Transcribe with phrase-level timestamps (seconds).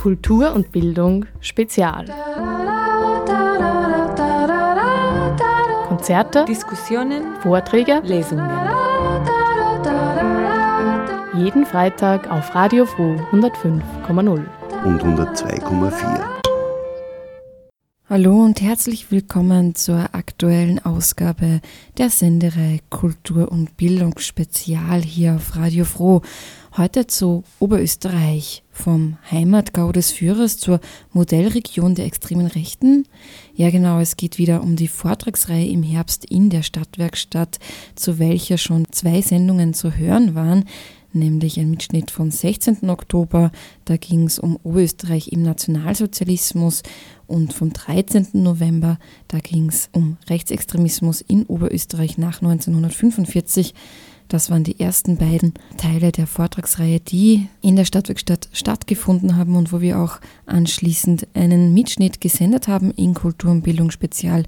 [0.00, 2.06] Kultur und Bildung Spezial.
[5.88, 8.48] Konzerte, Diskussionen, Vorträge, Lesungen.
[11.36, 14.42] jeden Freitag auf Radio Froh 105,0.
[14.86, 16.40] und 102,4.
[18.08, 21.60] Hallo und herzlich willkommen zur aktuellen Ausgabe
[21.98, 26.22] der Sendereihe Kultur und Bildung Spezial hier auf Radio Froh.
[26.76, 30.80] Heute zu Oberösterreich, vom Heimatgau des Führers zur
[31.12, 33.06] Modellregion der extremen Rechten.
[33.54, 37.58] Ja genau, es geht wieder um die Vortragsreihe im Herbst in der Stadtwerkstatt,
[37.94, 40.64] zu welcher schon zwei Sendungen zu hören waren
[41.12, 42.88] nämlich ein Mitschnitt vom 16.
[42.88, 43.50] Oktober.
[43.84, 46.82] Da ging es um Oberösterreich im Nationalsozialismus
[47.26, 48.28] und vom 13.
[48.32, 53.74] November, da ging es um Rechtsextremismus in Oberösterreich nach 1945.
[54.30, 59.72] Das waren die ersten beiden Teile der Vortragsreihe, die in der Stadtwerkstatt stattgefunden haben und
[59.72, 64.44] wo wir auch anschließend einen Mitschnitt gesendet haben in Kultur und Bildung Spezial.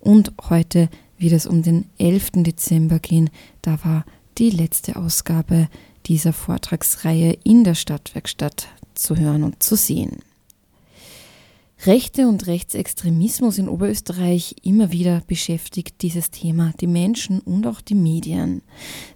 [0.00, 2.42] Und heute wird es um den 11.
[2.42, 3.30] Dezember gehen.
[3.62, 4.04] Da war
[4.38, 5.68] die letzte Ausgabe
[6.06, 10.18] dieser Vortragsreihe in der Stadtwerkstatt zu hören und zu sehen.
[11.86, 17.94] Rechte und Rechtsextremismus in Oberösterreich immer wieder beschäftigt dieses Thema die Menschen und auch die
[17.94, 18.60] Medien.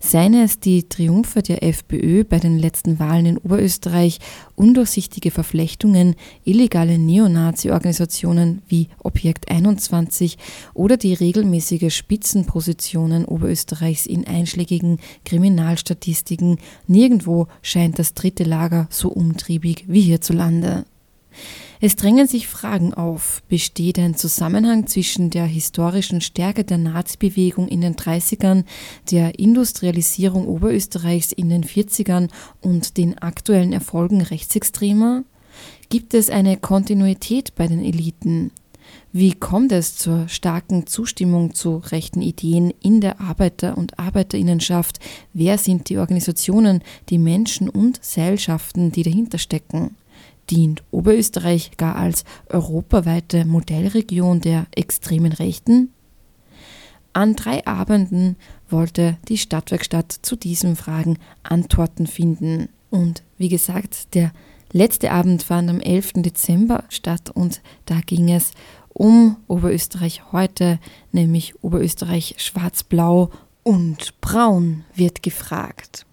[0.00, 4.18] Seien es die Triumphe der FPÖ bei den letzten Wahlen in Oberösterreich,
[4.56, 10.38] undurchsichtige Verflechtungen, illegale Neonazi-Organisationen wie Objekt 21
[10.72, 19.84] oder die regelmäßige Spitzenpositionen Oberösterreichs in einschlägigen Kriminalstatistiken, nirgendwo scheint das dritte Lager so umtriebig
[19.86, 20.86] wie hierzulande.
[21.80, 23.42] Es drängen sich Fragen auf.
[23.48, 28.64] Besteht ein Zusammenhang zwischen der historischen Stärke der Nazi-Bewegung in den 30ern,
[29.10, 32.28] der Industrialisierung Oberösterreichs in den 40ern
[32.60, 35.24] und den aktuellen Erfolgen Rechtsextremer?
[35.88, 38.50] Gibt es eine Kontinuität bei den Eliten?
[39.12, 44.98] Wie kommt es zur starken Zustimmung zu rechten Ideen in der Arbeiter- und Arbeiterinnenschaft?
[45.32, 49.96] Wer sind die Organisationen, die Menschen und Seilschaften, die dahinter stecken?
[50.50, 55.90] Dient Oberösterreich gar als europaweite Modellregion der extremen Rechten?
[57.12, 58.36] An drei Abenden
[58.68, 62.68] wollte die Stadtwerkstatt zu diesen Fragen Antworten finden.
[62.90, 64.32] Und wie gesagt, der
[64.72, 66.14] letzte Abend fand am 11.
[66.16, 68.50] Dezember statt und da ging es
[68.92, 70.78] um Oberösterreich heute,
[71.12, 73.30] nämlich Oberösterreich schwarz-blau
[73.62, 76.06] und braun wird gefragt.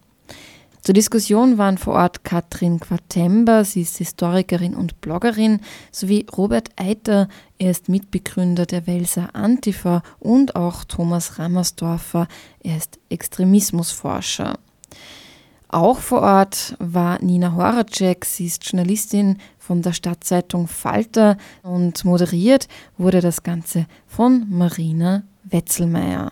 [0.81, 5.59] Zur Diskussion waren vor Ort Katrin Quartember, sie ist Historikerin und Bloggerin,
[5.91, 7.27] sowie Robert Eiter,
[7.59, 12.27] er ist Mitbegründer der Welser Antifa und auch Thomas Rammersdorfer,
[12.63, 14.57] er ist Extremismusforscher.
[15.67, 22.67] Auch vor Ort war Nina Horacek, sie ist Journalistin von der Stadtzeitung Falter und moderiert
[22.97, 26.31] wurde das Ganze von Marina Wetzelmeier.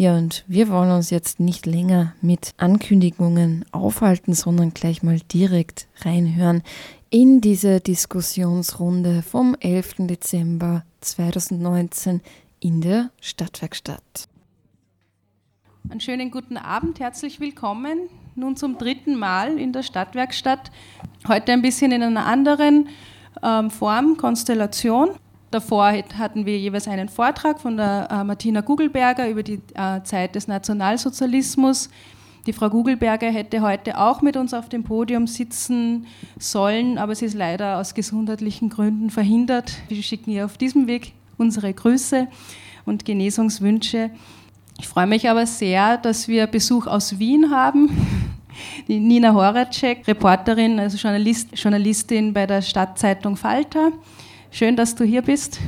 [0.00, 5.88] Ja, und wir wollen uns jetzt nicht länger mit Ankündigungen aufhalten, sondern gleich mal direkt
[6.02, 6.62] reinhören
[7.10, 10.06] in diese Diskussionsrunde vom 11.
[10.06, 12.20] Dezember 2019
[12.60, 14.28] in der Stadtwerkstatt.
[15.90, 17.98] Einen schönen guten Abend, herzlich willkommen.
[18.36, 20.70] Nun zum dritten Mal in der Stadtwerkstatt.
[21.26, 22.88] Heute ein bisschen in einer anderen
[23.42, 25.10] ähm, Form, Konstellation.
[25.50, 30.34] Davor hatten wir jeweils einen Vortrag von der äh, Martina Gugelberger über die äh, Zeit
[30.34, 31.88] des Nationalsozialismus.
[32.46, 36.06] Die Frau Gugelberger hätte heute auch mit uns auf dem Podium sitzen
[36.38, 39.72] sollen, aber sie ist leider aus gesundheitlichen Gründen verhindert.
[39.88, 42.26] Wir schicken ihr auf diesem Weg unsere Grüße
[42.84, 44.10] und Genesungswünsche.
[44.78, 47.90] Ich freue mich aber sehr, dass wir Besuch aus Wien haben.
[48.86, 53.92] Die Nina Horacek, Reporterin, also Journalist, Journalistin bei der Stadtzeitung Falter.
[54.50, 55.60] Schön, dass du hier bist.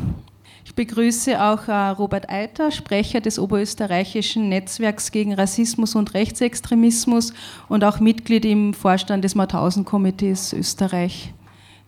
[0.65, 7.35] Ich begrüße auch äh, Robert Eiter, Sprecher des oberösterreichischen Netzwerks gegen Rassismus und Rechtsextremismus
[7.69, 11.33] und auch Mitglied im Vorstand des Mauthausen-Komitees Österreich.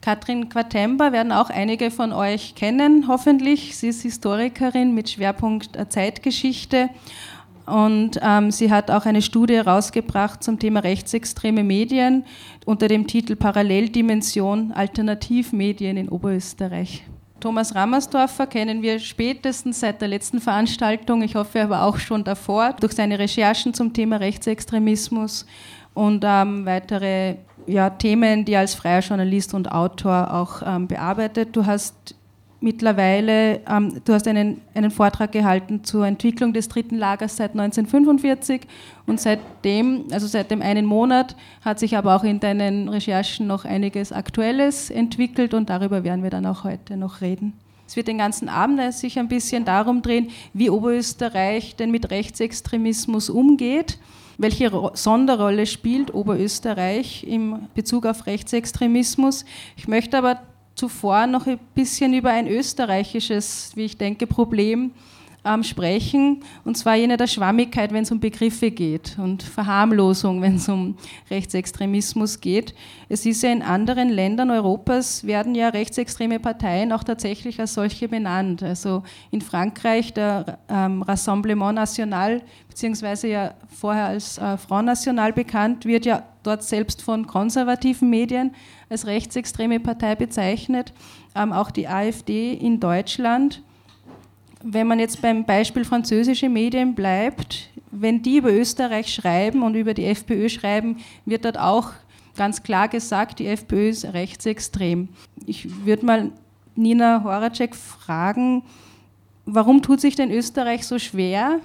[0.03, 3.77] Katrin Quartember werden auch einige von euch kennen, hoffentlich.
[3.77, 6.91] Sie ist Historikerin mit Schwerpunkt äh, Zeitgeschichte
[7.67, 12.25] und ähm, sie hat auch eine Studie herausgebracht zum Thema rechtsextreme Medien
[12.65, 17.05] unter dem Titel Paralleldimension Alternativmedien in Oberösterreich.
[17.41, 22.75] Thomas Rammersdorfer kennen wir spätestens seit der letzten Veranstaltung, ich hoffe aber auch schon davor,
[22.79, 25.45] durch seine Recherchen zum Thema Rechtsextremismus
[25.93, 27.37] und ähm, weitere
[27.67, 31.55] ja, Themen, die er als freier Journalist und Autor auch ähm, bearbeitet.
[31.55, 32.15] Du hast
[32.63, 38.63] mittlerweile, ähm, du hast einen, einen Vortrag gehalten zur Entwicklung des dritten Lagers seit 1945
[39.07, 43.65] und seitdem, also seit dem einen Monat, hat sich aber auch in deinen Recherchen noch
[43.65, 47.55] einiges Aktuelles entwickelt und darüber werden wir dann auch heute noch reden.
[47.87, 53.29] Es wird den ganzen Abend sich ein bisschen darum drehen, wie Oberösterreich denn mit Rechtsextremismus
[53.29, 53.99] umgeht
[54.39, 59.45] welche Sonderrolle spielt Oberösterreich im Bezug auf Rechtsextremismus?
[59.77, 60.41] Ich möchte aber
[60.75, 64.93] zuvor noch ein bisschen über ein österreichisches, wie ich denke, Problem
[65.45, 70.57] ähm, sprechen, und zwar jene der Schwammigkeit, wenn es um Begriffe geht und Verharmlosung, wenn
[70.57, 70.97] es um
[71.31, 72.75] Rechtsextremismus geht.
[73.09, 78.09] Es ist ja in anderen Ländern Europas, werden ja rechtsextreme Parteien auch tatsächlich als solche
[78.09, 78.63] benannt.
[78.63, 85.85] Also in Frankreich der ähm, Rassemblement National, beziehungsweise ja vorher als äh, Front National bekannt,
[85.87, 88.55] wird ja dort selbst von konservativen Medien
[88.89, 90.93] als rechtsextreme Partei bezeichnet.
[91.35, 93.63] Ähm, auch die AfD in Deutschland
[94.65, 99.95] wenn man jetzt beim Beispiel französische Medien bleibt, wenn die über Österreich schreiben und über
[99.95, 101.91] die FPÖ schreiben, wird dort auch
[102.37, 105.09] ganz klar gesagt, die FPÖ ist rechtsextrem.
[105.47, 106.33] Ich würde mal
[106.75, 108.63] Nina Horacek fragen,
[109.45, 111.61] warum tut sich denn Österreich so schwer,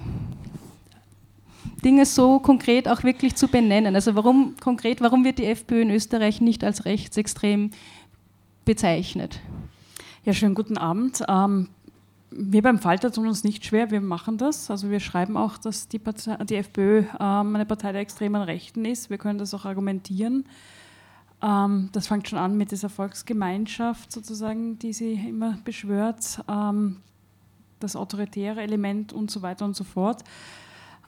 [1.84, 3.94] Dinge so konkret auch wirklich zu benennen?
[3.94, 7.70] Also warum konkret, warum wird die FPÖ in Österreich nicht als rechtsextrem
[8.64, 9.40] bezeichnet?
[10.24, 11.22] Ja, schönen guten Abend.
[11.28, 11.68] Ähm,
[12.30, 14.70] wir beim Falter tun uns nicht schwer, wir machen das.
[14.70, 18.84] Also wir schreiben auch, dass die, Partei, die FPÖ ähm, eine Partei der extremen Rechten
[18.84, 19.10] ist.
[19.10, 20.44] Wir können das auch argumentieren.
[21.42, 26.96] Ähm, das fängt schon an mit dieser Volksgemeinschaft sozusagen, die sie immer beschwört, ähm,
[27.80, 30.24] das autoritäre Element und so weiter und so fort.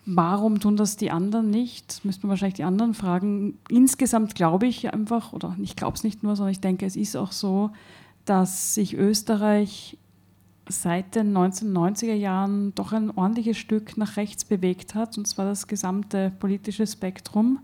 [0.06, 2.04] Warum tun das die anderen nicht?
[2.04, 3.58] Müsste man wahrscheinlich die anderen fragen.
[3.68, 7.16] Insgesamt glaube ich einfach, oder ich glaube es nicht nur, sondern ich denke, es ist
[7.16, 7.70] auch so,
[8.24, 9.98] dass sich Österreich
[10.68, 15.66] seit den 1990er Jahren doch ein ordentliches Stück nach rechts bewegt hat, und zwar das
[15.66, 17.58] gesamte politische Spektrum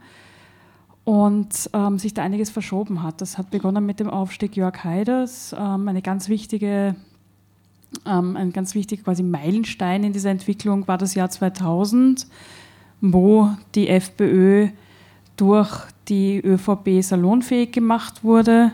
[1.05, 3.21] und ähm, sich da einiges verschoben hat.
[3.21, 6.97] Das hat begonnen mit dem Aufstieg Jörg Haiders, ähm, eine ganz wichtige,
[8.05, 12.27] ähm, ein ganz wichtiger quasi Meilenstein in dieser Entwicklung war das Jahr 2000,
[13.01, 14.69] wo die FPÖ
[15.37, 15.71] durch
[16.09, 18.73] die ÖVP salonfähig gemacht wurde.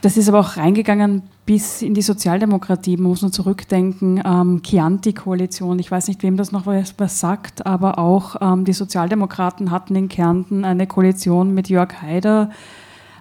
[0.00, 2.96] Das ist aber auch reingegangen bis in die Sozialdemokratie.
[2.96, 7.66] Man muss nur zurückdenken, ähm, Chianti-Koalition, ich weiß nicht, wem das noch was, was sagt,
[7.66, 12.50] aber auch ähm, die Sozialdemokraten hatten in Kärnten eine Koalition mit Jörg Haider,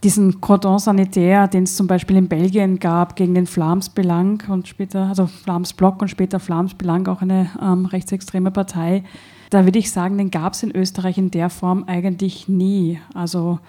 [0.03, 4.67] diesen Cordon sanitaire, den es zum Beispiel in Belgien gab, gegen den Flams Belang und
[4.67, 9.03] später, also Flams Block und später Flams Belang, auch eine ähm, rechtsextreme Partei.
[9.49, 12.99] Da würde ich sagen, den gab es in Österreich in der Form eigentlich nie.
[13.13, 13.59] Also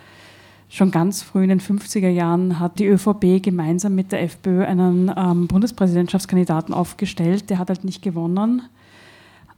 [0.74, 5.12] Schon ganz früh in den 50er Jahren hat die ÖVP gemeinsam mit der FPÖ einen
[5.14, 7.50] ähm, Bundespräsidentschaftskandidaten aufgestellt.
[7.50, 8.62] Der hat halt nicht gewonnen.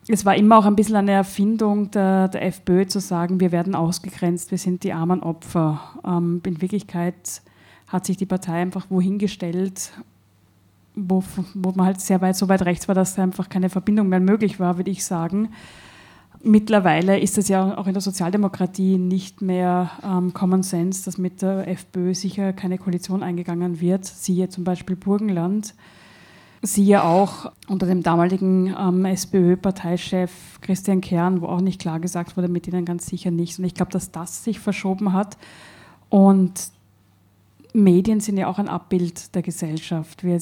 [0.09, 3.77] Es war immer auch ein bisschen eine Erfindung der, der FPÖ zu sagen, wir werden
[3.77, 5.81] ausgegrenzt, wir sind die armen Opfer.
[6.05, 7.43] Ähm, in Wirklichkeit
[7.87, 9.93] hat sich die Partei einfach wohin gestellt,
[10.97, 11.23] wo,
[11.55, 14.59] wo man halt sehr weit, so weit rechts war, dass einfach keine Verbindung mehr möglich
[14.59, 15.51] war, würde ich sagen.
[16.47, 21.41] Mittlerweile ist es ja auch in der Sozialdemokratie nicht mehr ähm, Common Sense, dass mit
[21.41, 24.05] der FPÖ sicher keine Koalition eingegangen wird.
[24.05, 25.75] Siehe zum Beispiel Burgenland.
[26.61, 32.49] Siehe auch unter dem damaligen ähm, SPÖ-Parteichef Christian Kern, wo auch nicht klar gesagt wurde,
[32.49, 33.59] mit ihnen ganz sicher nicht.
[33.59, 35.39] Und ich glaube, dass das sich verschoben hat.
[36.11, 36.53] Und
[37.73, 40.25] Medien sind ja auch ein Abbild der Gesellschaft.
[40.25, 40.39] Wir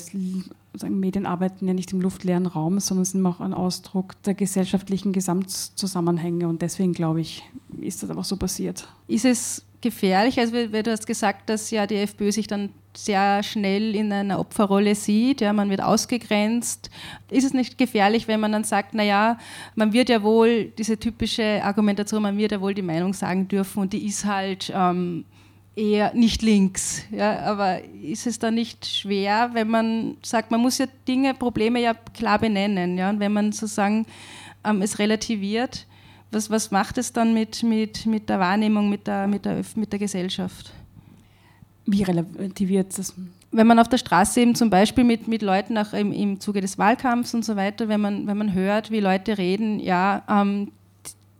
[0.75, 5.13] sagen, Medien arbeiten ja nicht im luftleeren Raum, sondern sind auch ein Ausdruck der gesellschaftlichen
[5.13, 6.49] Gesamtzusammenhänge.
[6.49, 7.43] Und deswegen, glaube ich,
[7.81, 8.89] ist das einfach so passiert.
[9.09, 10.39] Ist es gefährlich?
[10.39, 14.95] Also, du hast gesagt, dass ja die FPÖ sich dann sehr schnell in einer Opferrolle
[14.95, 16.91] sieht, ja, man wird ausgegrenzt.
[17.31, 19.39] Ist es nicht gefährlich, wenn man dann sagt, naja,
[19.75, 23.81] man wird ja wohl, diese typische Argumentation, man wird ja wohl die Meinung sagen dürfen
[23.81, 25.25] und die ist halt ähm,
[25.75, 27.03] eher nicht links.
[27.11, 31.81] Ja, aber ist es dann nicht schwer, wenn man sagt, man muss ja Dinge, Probleme
[31.81, 34.07] ja klar benennen, ja, und wenn man sozusagen
[34.65, 35.87] ähm, es relativiert,
[36.31, 39.93] was, was macht es dann mit, mit, mit der Wahrnehmung, mit der, mit, der, mit
[39.93, 40.73] der Gesellschaft?
[41.85, 43.15] Wie relativiert das?
[43.51, 46.63] Wenn man auf der Straße eben zum Beispiel mit, mit Leuten auch im, im Zuge
[46.63, 50.73] des Wahlkampfs und so weiter, wenn man, wenn man hört, wie Leute reden, ja, ähm,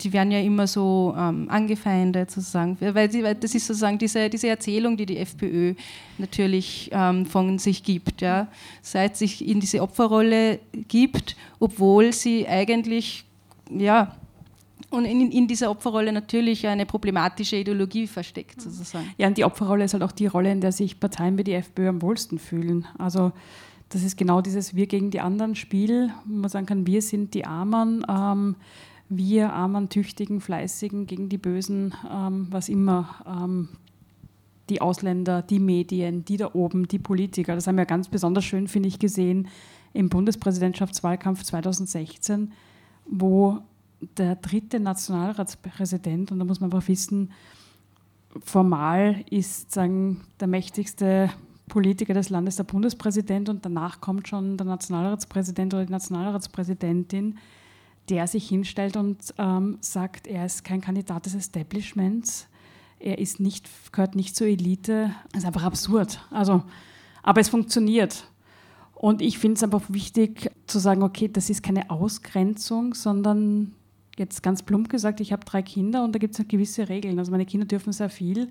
[0.03, 4.29] die werden ja immer so ähm, angefeindet sozusagen, weil, sie, weil, das ist sozusagen diese,
[4.29, 5.75] diese Erzählung, die die FPÖ
[6.19, 8.49] natürlich ähm, von sich gibt, ja,
[8.81, 13.25] seit sich in diese Opferrolle gibt, obwohl sie eigentlich
[13.71, 14.17] ja
[14.91, 19.11] und in, in, dieser Opferrolle natürlich eine problematische Ideologie versteckt, sozusagen.
[19.17, 21.55] Ja, und die Opferrolle ist halt auch die Rolle, in der sich Parteien wie die
[21.55, 22.87] FPÖ am wohlsten fühlen.
[22.99, 23.33] Also
[23.89, 27.33] das ist genau dieses Wir gegen die anderen Spiel, wo man sagen kann, wir sind
[27.33, 28.57] die Armen, ähm,
[29.09, 33.69] wir Armen, Tüchtigen, Fleißigen gegen die Bösen, ähm, was immer, ähm,
[34.69, 37.55] die Ausländer, die Medien, die da oben, die Politiker.
[37.55, 39.49] Das haben wir ganz besonders schön, finde ich, gesehen
[39.93, 42.53] im Bundespräsidentschaftswahlkampf 2016,
[43.05, 43.59] wo
[44.17, 47.33] der dritte Nationalratspräsident, und da muss man einfach wissen,
[48.41, 51.31] formal ist sagen, der mächtigste
[51.69, 57.39] Politiker des Landes der Bundespräsident und danach kommt schon der Nationalratspräsident oder die Nationalratspräsidentin,
[58.09, 62.49] der sich hinstellt und ähm, sagt, er ist kein Kandidat des Establishments,
[62.99, 65.15] er ist nicht, gehört nicht zur Elite.
[65.33, 66.21] Das ist einfach absurd.
[66.31, 66.63] Also,
[67.23, 68.29] aber es funktioniert.
[68.95, 73.73] Und ich finde es einfach wichtig zu sagen, okay, das ist keine Ausgrenzung, sondern
[74.17, 77.19] jetzt ganz plump gesagt, ich habe drei Kinder und da gibt es gewisse Regeln.
[77.19, 78.49] Also meine Kinder dürfen sehr viel,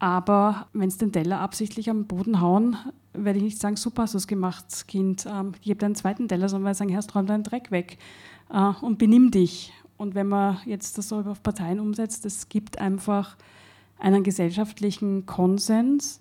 [0.00, 2.76] aber wenn sie den Teller absichtlich am Boden hauen,
[3.12, 6.48] werde ich nicht sagen, super hast du es gemacht, Kind, ähm, gib einen zweiten Teller,
[6.48, 7.98] sondern werde sagen, Herr, räum deinen Dreck weg
[8.50, 9.72] äh, und benimm dich.
[9.96, 13.36] Und wenn man jetzt das so auf Parteien umsetzt, es gibt einfach
[13.98, 16.20] einen gesellschaftlichen Konsens,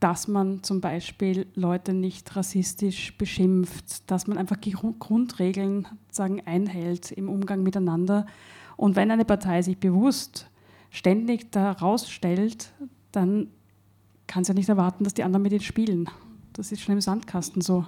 [0.00, 7.28] dass man zum Beispiel Leute nicht rassistisch beschimpft, dass man einfach Grundregeln sagen, einhält im
[7.28, 8.26] Umgang miteinander.
[8.76, 10.48] Und wenn eine Partei sich bewusst
[10.90, 12.72] ständig da rausstellt,
[13.10, 13.48] dann
[14.26, 16.10] kann sie ja nicht erwarten, dass die anderen mit ihnen spielen.
[16.52, 17.86] Das ist schon im Sandkasten so.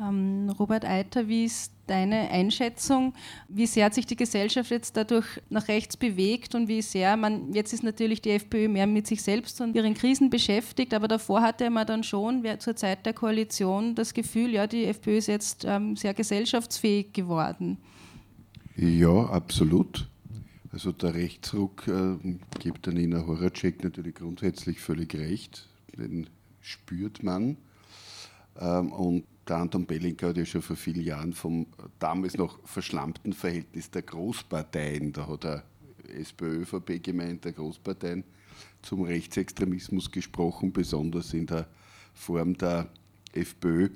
[0.00, 3.14] Ähm, Robert Eiter, wie ist deine Einschätzung?
[3.48, 7.52] Wie sehr hat sich die Gesellschaft jetzt dadurch nach rechts bewegt und wie sehr man,
[7.52, 11.42] jetzt ist natürlich die FPÖ mehr mit sich selbst und ihren Krisen beschäftigt, aber davor
[11.42, 15.64] hatte man dann schon zur Zeit der Koalition das Gefühl, ja, die FPÖ ist jetzt
[15.64, 17.78] ähm, sehr gesellschaftsfähig geworden.
[18.76, 20.08] Ja, absolut.
[20.70, 22.16] Also der Rechtsruck äh,
[22.60, 25.66] gibt der Nina Horacek natürlich grundsätzlich völlig recht.
[25.96, 26.28] Den
[26.60, 27.56] spürt man.
[28.60, 31.66] Ähm, und der Anton Bellinger hat ja schon vor vielen Jahren vom
[31.98, 35.64] damals noch verschlammten Verhältnis der Großparteien, da hat er
[36.14, 38.24] SPÖ, ÖVP gemeint, der Großparteien,
[38.82, 41.66] zum Rechtsextremismus gesprochen, besonders in der
[42.14, 42.88] Form der
[43.32, 43.90] FPÖ.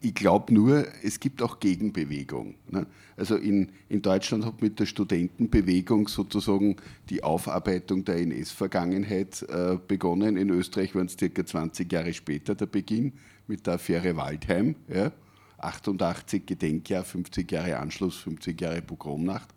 [0.00, 2.54] Ich glaube nur, es gibt auch Gegenbewegung.
[2.68, 2.86] Ne?
[3.16, 6.76] Also in, in Deutschland hat mit der Studentenbewegung sozusagen
[7.10, 10.36] die Aufarbeitung der NS-Vergangenheit äh, begonnen.
[10.36, 13.14] In Österreich waren es circa 20 Jahre später der Beginn
[13.48, 14.76] mit der Affäre Waldheim.
[14.88, 15.12] Ja?
[15.58, 19.48] 88 Gedenkjahr, 50 Jahre Anschluss, 50 Jahre Pogromnacht.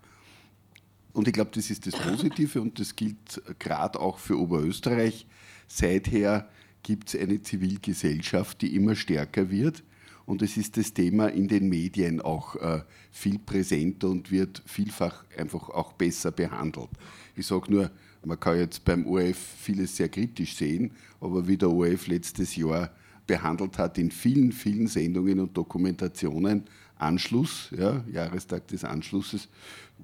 [1.12, 5.26] Und ich glaube, das ist das Positive und das gilt gerade auch für Oberösterreich.
[5.68, 6.48] Seither
[6.82, 9.84] gibt es eine Zivilgesellschaft, die immer stärker wird
[10.26, 15.24] und es ist das Thema in den Medien auch äh, viel präsenter und wird vielfach
[15.36, 16.90] einfach auch besser behandelt.
[17.36, 17.90] Ich sage nur,
[18.24, 22.90] man kann jetzt beim ORF vieles sehr kritisch sehen, aber wie der ORF letztes Jahr
[23.32, 26.64] behandelt hat in vielen, vielen Sendungen und Dokumentationen,
[26.98, 29.48] Anschluss, ja, Jahrestag des Anschlusses,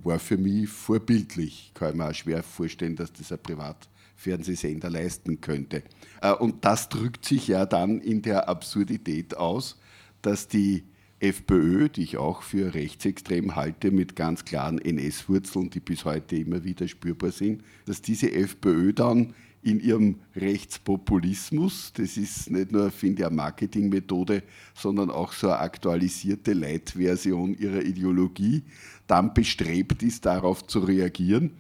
[0.03, 1.71] war für mich vorbildlich.
[1.75, 5.83] Kann ich mir auch schwer vorstellen, dass das ein Privatfernsehsender leisten könnte.
[6.23, 9.79] Äh, und das drückt sich ja dann in der Absurdität aus,
[10.23, 10.85] dass die
[11.21, 16.65] FPÖ, die ich auch für rechtsextrem halte, mit ganz klaren NS-Wurzeln, die bis heute immer
[16.65, 23.23] wieder spürbar sind, dass diese FPÖ dann in ihrem Rechtspopulismus, das ist nicht nur, finde
[23.23, 24.45] ich, eine Marketingmethode,
[24.75, 28.63] sondern auch so eine aktualisierte Leitversion ihrer Ideologie,
[29.09, 31.51] dann bestrebt ist, darauf zu reagieren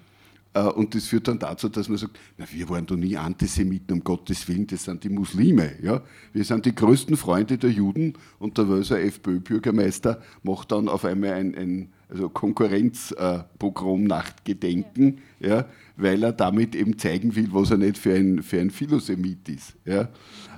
[0.66, 4.04] und das führt dann dazu, dass man sagt, na, wir waren doch nie Antisemiten, um
[4.04, 5.72] Gottes Willen, das sind die Muslime.
[5.82, 6.02] Ja?
[6.32, 11.32] Wir sind die größten Freunde der Juden und der Wölser FPÖ-Bürgermeister macht dann auf einmal
[11.32, 15.48] ein, ein also Konkurrenzpogromnachtgedenken, ja.
[15.48, 15.66] ja.
[15.96, 19.76] weil er damit eben zeigen will, was er nicht für ein, für ein Philosemit ist.
[19.84, 20.08] Ja?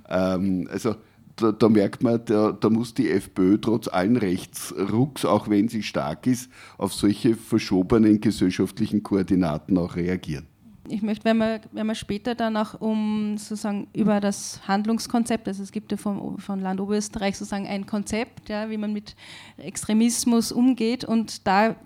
[0.09, 0.95] Ähm, also
[1.41, 5.83] da, da, merkt man, da, da, muss die FPÖ trotz allen Rechtsrucks, auch wenn sie
[5.83, 10.47] stark ist, auf solche verschobenen gesellschaftlichen Koordinaten auch reagieren.
[10.89, 15.63] Ich möchte, wenn wir, wenn wir später dann auch um sozusagen über das Handlungskonzept, also
[15.63, 19.15] es gibt ja vom, von Land Oberösterreich sozusagen ein Konzept, ja, wie man mit
[19.57, 21.77] Extremismus umgeht und da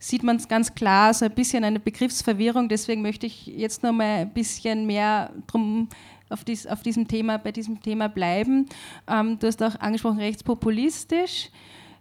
[0.00, 2.68] sieht man es ganz klar, so ein bisschen eine Begriffsverwirrung.
[2.68, 5.88] Deswegen möchte ich jetzt noch mal ein bisschen mehr drum
[6.30, 8.66] auf, dies, auf diesem Thema, bei diesem Thema bleiben.
[9.08, 11.50] Ähm, du hast auch angesprochen, rechtspopulistisch.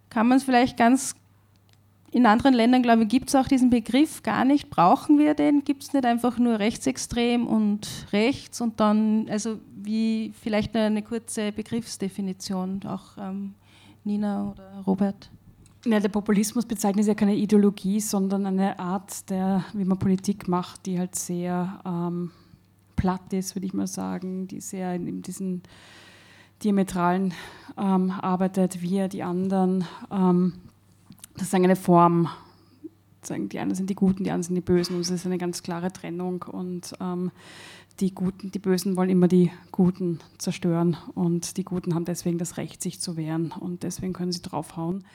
[0.09, 1.15] Kann man es vielleicht ganz
[2.12, 4.69] in anderen Ländern, glaube ich, gibt es auch diesen Begriff gar nicht.
[4.69, 5.63] Brauchen wir den?
[5.63, 11.51] Gibt es nicht einfach nur rechtsextrem und rechts und dann, also wie vielleicht eine kurze
[11.51, 13.53] Begriffsdefinition, auch ähm,
[14.03, 15.29] Nina oder Robert?
[15.86, 20.86] Ja, der Populismus bezeichnet ja keine Ideologie, sondern eine Art, der, wie man Politik macht,
[20.86, 22.31] die halt sehr ähm,
[23.00, 25.63] platt ist, würde ich mal sagen, die sehr in diesen
[26.62, 27.34] Diametralen
[27.77, 29.86] ähm, arbeitet, wir, die anderen.
[30.12, 30.56] Ähm,
[31.36, 32.27] das ist eine Form.
[33.29, 34.96] Die einen sind die Guten, die anderen sind die Bösen.
[34.96, 36.44] Und es ist eine ganz klare Trennung.
[36.44, 37.32] Und ähm,
[38.01, 40.98] die Guten, die Bösen wollen immer die Guten zerstören.
[41.15, 43.53] Und die Guten haben deswegen das Recht, sich zu wehren.
[43.58, 45.06] Und deswegen können sie draufhauen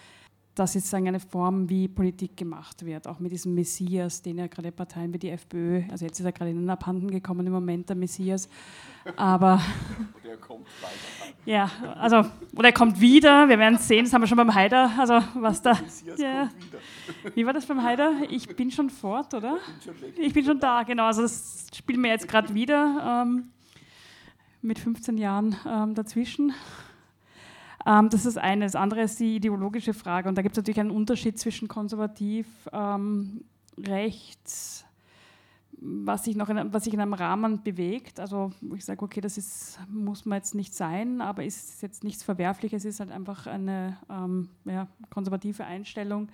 [0.54, 4.70] das ist eine Form, wie Politik gemacht wird, auch mit diesem Messias, den ja gerade
[4.70, 7.88] Parteien wie die FPÖ, also jetzt ist er gerade in den Abhanden gekommen im Moment,
[7.88, 8.48] der Messias,
[9.16, 9.60] aber...
[10.22, 11.34] Oder er kommt weiter.
[11.44, 12.24] Ja, also,
[12.56, 15.60] oder er kommt wieder, wir werden sehen, das haben wir schon beim Haider, also was
[15.60, 15.76] da...
[16.16, 16.50] Ja.
[17.34, 18.12] Wie war das beim Haider?
[18.30, 19.58] Ich bin schon fort, oder?
[20.16, 23.50] Ich bin schon da, genau, also das spielen wir jetzt gerade wieder ähm,
[24.62, 26.52] mit 15 Jahren ähm, dazwischen.
[27.86, 28.64] Ähm, das ist eine.
[28.64, 30.28] Das andere ist die ideologische Frage.
[30.28, 33.44] Und da gibt es natürlich einen Unterschied zwischen konservativ, ähm,
[33.78, 34.84] rechts,
[35.80, 38.20] was sich noch in, was sich in einem Rahmen bewegt.
[38.20, 42.22] Also ich sage, okay, das ist, muss man jetzt nicht sein, aber ist jetzt nichts
[42.22, 46.28] Verwerfliches, ist halt einfach eine ähm, ja, konservative Einstellung.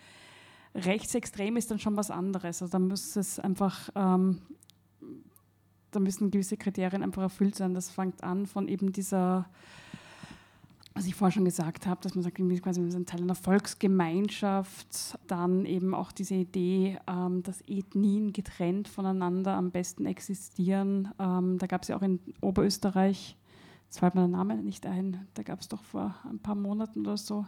[0.75, 2.63] Rechtsextrem ist dann schon was anderes.
[2.63, 4.41] Also da muss es einfach, ähm,
[5.91, 7.75] da müssen gewisse Kriterien einfach erfüllt sein.
[7.75, 9.47] Das fängt an von eben dieser
[10.95, 15.65] was ich vorher schon gesagt habe, dass man sagt, wir sind Teil einer Volksgemeinschaft, dann
[15.65, 21.09] eben auch diese Idee, ähm, dass Ethnien getrennt voneinander am besten existieren.
[21.19, 23.37] Ähm, da gab es ja auch in Oberösterreich,
[23.85, 27.01] jetzt fällt mir der Name nicht ein, da gab es doch vor ein paar Monaten
[27.01, 27.47] oder so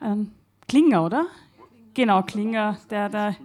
[0.00, 0.32] einen
[0.66, 1.26] Klinger, oder?
[1.94, 3.36] Genau, Klinger, der da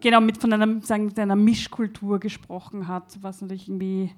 [0.00, 4.12] genau mit von einer, sagen, einer Mischkultur gesprochen hat, was natürlich irgendwie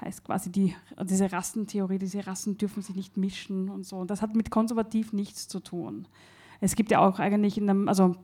[0.00, 3.96] heißt quasi die, diese Rassentheorie, diese Rassen dürfen sich nicht mischen und so.
[3.96, 6.06] Und das hat mit konservativ nichts zu tun.
[6.60, 8.16] Es gibt ja auch eigentlich in einem, also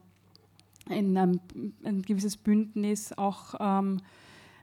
[0.89, 1.39] in einem,
[1.83, 4.01] ein gewisses Bündnis auch ähm,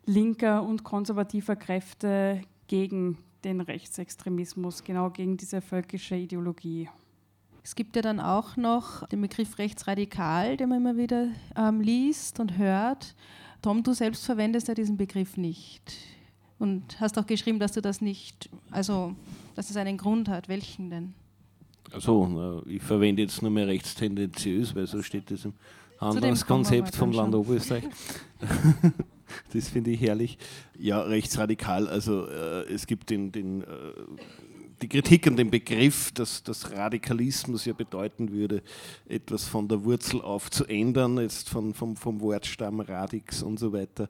[0.07, 6.89] linker und konservativer Kräfte gegen den Rechtsextremismus, genau gegen diese völkische Ideologie.
[7.65, 12.41] Es gibt ja dann auch noch den Begriff rechtsradikal, den man immer wieder ähm, liest
[12.41, 13.15] und hört.
[13.63, 15.93] Tom, du selbst verwendest ja diesen Begriff nicht.
[16.63, 19.17] Und hast auch geschrieben, dass du das nicht, also
[19.57, 20.49] dass es einen Grund hat.
[20.49, 21.13] Welchen denn?
[21.91, 25.55] Also, ich verwende jetzt nur mehr rechtstendenziös, weil so steht es im
[25.99, 27.83] Handlungskonzept vom Land Oberösterreich.
[29.53, 30.39] das finde ich herrlich.
[30.79, 33.67] Ja, rechtsradikal, also äh, es gibt den, den äh,
[34.83, 38.63] die Kritik an dem Begriff, dass das Radikalismus ja bedeuten würde,
[39.09, 43.73] etwas von der Wurzel auf zu ändern, jetzt von, vom, vom Wortstamm Radix und so
[43.73, 44.09] weiter.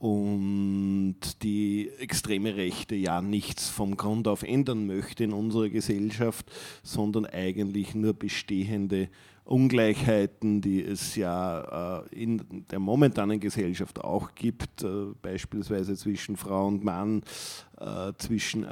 [0.00, 6.46] Und die extreme Rechte ja nichts vom Grund auf ändern möchte in unserer Gesellschaft,
[6.82, 9.08] sondern eigentlich nur bestehende
[9.48, 16.66] Ungleichheiten, die es ja äh, in der momentanen Gesellschaft auch gibt, äh, beispielsweise zwischen Frau
[16.66, 17.22] und Mann,
[17.80, 18.66] äh, zwischen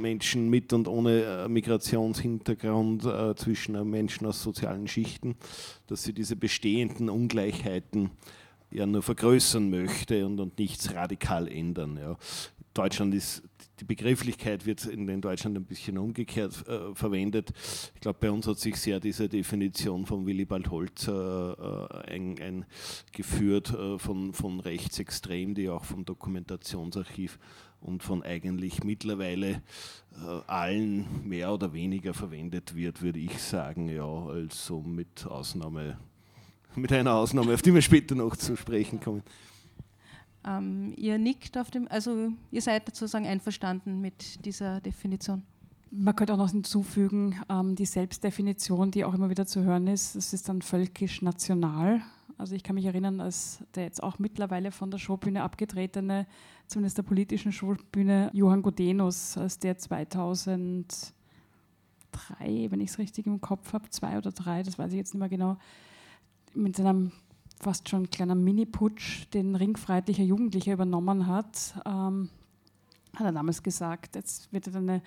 [0.00, 3.06] Menschen mit und ohne Migrationshintergrund,
[3.36, 5.36] zwischen Menschen aus sozialen Schichten,
[5.86, 8.10] dass sie diese bestehenden Ungleichheiten
[8.70, 11.98] ja nur vergrößern möchte und, und nichts radikal ändern.
[12.00, 12.16] Ja.
[12.80, 13.42] Deutschland ist
[13.78, 17.52] die Begrifflichkeit wird in Deutschland ein bisschen umgekehrt äh, verwendet.
[17.94, 23.94] Ich glaube, bei uns hat sich sehr diese Definition von Willibald Holzer äh, eingeführt ein
[23.94, 27.38] äh, von, von rechtsextrem, die auch vom Dokumentationsarchiv
[27.80, 34.04] und von eigentlich mittlerweile äh, allen mehr oder weniger verwendet wird, würde ich sagen, ja,
[34.04, 35.98] also mit Ausnahme,
[36.76, 39.22] mit einer Ausnahme, auf die wir später noch zu sprechen kommen.
[40.46, 45.42] Ähm, ihr nickt auf dem, also ihr seid sozusagen einverstanden mit dieser Definition.
[45.90, 50.16] Man könnte auch noch hinzufügen, ähm, die Selbstdefinition, die auch immer wieder zu hören ist,
[50.16, 52.00] das ist dann völkisch-national.
[52.38, 56.26] Also ich kann mich erinnern, als der jetzt auch mittlerweile von der Showbühne abgetretene,
[56.68, 61.12] zumindest der politischen Showbühne, Johann Godenus, als der 2003,
[62.70, 65.18] wenn ich es richtig im Kopf habe, zwei oder drei, das weiß ich jetzt nicht
[65.18, 65.58] mehr genau,
[66.54, 67.12] mit seinem
[67.60, 72.30] fast schon ein kleiner Mini-Putsch, den ringfreiheitlicher Jugendlicher übernommen hat, ähm,
[73.14, 75.02] hat er damals gesagt, jetzt wird eine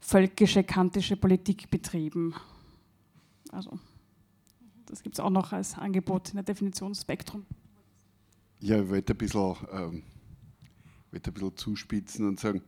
[0.00, 2.34] völkische, kantische Politik betrieben.
[3.52, 3.78] Also,
[4.86, 7.44] das gibt es auch noch als Angebot in der Definitionsspektrum.
[8.60, 10.02] Ja, ich wollte ein bisschen, ähm,
[11.10, 12.62] wollte ein bisschen zuspitzen und sagen,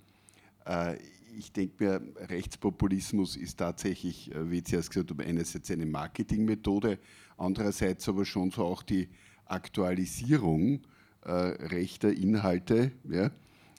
[0.67, 0.97] äh,
[1.37, 6.99] ich denke mir, Rechtspopulismus ist tatsächlich, äh, wie Sie erst gesagt haben, einerseits eine Marketingmethode,
[7.37, 9.09] andererseits aber schon so auch die
[9.51, 10.81] Aktualisierung
[11.23, 13.31] äh, rechter Inhalte, ja,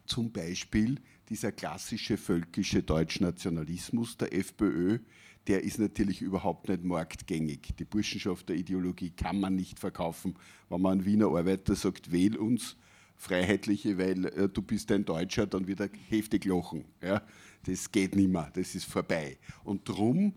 [0.05, 4.99] zum Beispiel dieser klassische völkische Deutschnationalismus der FPÖ,
[5.47, 7.73] der ist natürlich überhaupt nicht marktgängig.
[7.79, 10.35] Die Burschenschaft der Ideologie kann man nicht verkaufen.
[10.69, 12.75] Wenn man Wiener Arbeiter sagt, wähl uns,
[13.15, 16.85] Freiheitliche, weil äh, du bist ein Deutscher, dann wieder heftig lachen.
[17.01, 17.21] Ja?
[17.65, 19.37] Das geht nicht mehr, das ist vorbei.
[19.63, 20.33] Und darum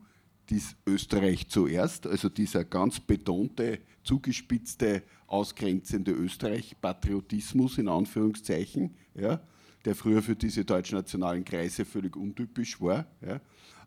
[0.51, 9.41] dies Österreich zuerst, also dieser ganz betonte, zugespitzte, ausgrenzende Österreich-Patriotismus in Anführungszeichen, ja,
[9.85, 13.07] der früher für diese deutsch-nationalen Kreise völlig untypisch war.
[13.21, 13.41] Ja,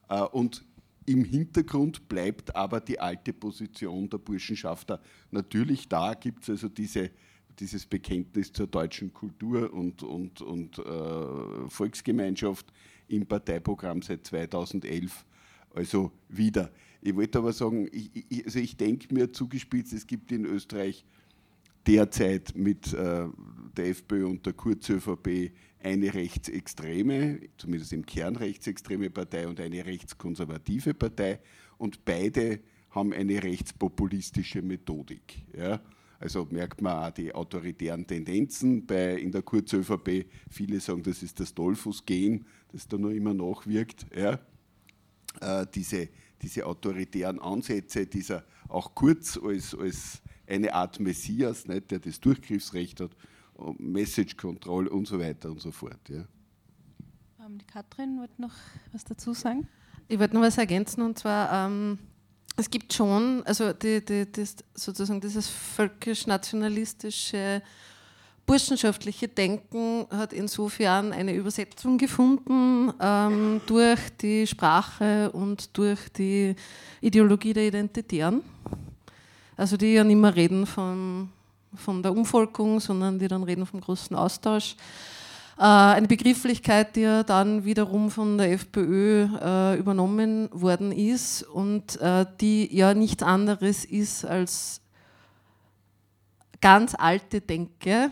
[0.09, 0.63] äh, und
[1.05, 4.99] im Hintergrund bleibt aber die alte Position der Burschenschafter
[5.31, 7.11] natürlich da, gibt es also diese,
[7.59, 12.73] dieses Bekenntnis zur deutschen Kultur und, und, und äh, Volksgemeinschaft
[13.07, 15.25] im Parteiprogramm seit 2011
[15.77, 16.71] also wieder.
[17.01, 21.05] Ich wollte aber sagen, ich, ich, also ich denke mir zugespitzt, es gibt in Österreich
[21.85, 23.27] derzeit mit äh,
[23.77, 30.95] der FPÖ und der Kurz-ÖVP eine rechtsextreme, zumindest im Kern rechtsextreme Partei und eine rechtskonservative
[30.95, 31.39] Partei
[31.77, 32.59] und beide
[32.89, 35.45] haben eine rechtspopulistische Methodik.
[35.55, 35.79] Ja.
[36.19, 40.25] Also merkt man auch die autoritären Tendenzen bei, in der Kurz-ÖVP.
[40.49, 44.07] Viele sagen, das ist das Dollfuß-Gen, das da noch immer nachwirkt.
[44.17, 44.39] Ja.
[45.41, 46.09] Äh, diese,
[46.41, 52.99] diese autoritären Ansätze, dieser auch Kurz als, als eine Art Messias, nicht, der das Durchgriffsrecht
[52.99, 53.11] hat,
[53.79, 55.99] Message Control und so weiter und so fort.
[56.09, 56.25] Ja.
[57.43, 58.53] Ähm, die Katrin wollte noch
[58.91, 59.67] was dazu sagen.
[60.07, 61.99] Ich wollte noch was ergänzen und zwar, ähm,
[62.55, 67.61] es gibt schon, also die, die, das, sozusagen dieses völkisch-nationalistische
[68.47, 76.55] burschenschaftliche Denken hat insofern eine Übersetzung gefunden ähm, durch die Sprache und durch die
[77.01, 78.41] Ideologie der Identitären.
[79.57, 81.29] Also die ja nicht mehr reden von,
[81.75, 84.77] von der Umvolkung, sondern die dann reden vom großen Austausch.
[85.57, 91.99] Äh, eine Begrifflichkeit, die ja dann wiederum von der FPÖ äh, übernommen worden ist und
[91.99, 94.79] äh, die ja nichts anderes ist als
[96.61, 98.09] ganz alte Denke,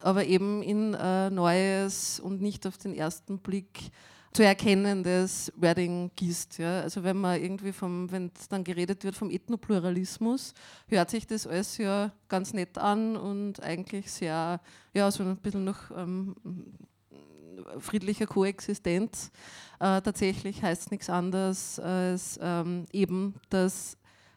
[0.00, 3.90] aber eben in äh, neues und nicht auf den ersten Blick
[4.36, 6.58] zu erkennendes Wording gießt.
[6.58, 6.80] Ja?
[6.80, 10.52] Also wenn man irgendwie vom, wenn dann geredet wird vom Ethnopluralismus,
[10.88, 14.60] hört sich das alles ja ganz nett an und eigentlich sehr,
[14.92, 16.36] ja, so ein bisschen noch ähm,
[17.78, 19.30] friedlicher Koexistenz.
[19.80, 23.96] Äh, tatsächlich heißt es nichts anderes als ähm, eben, dass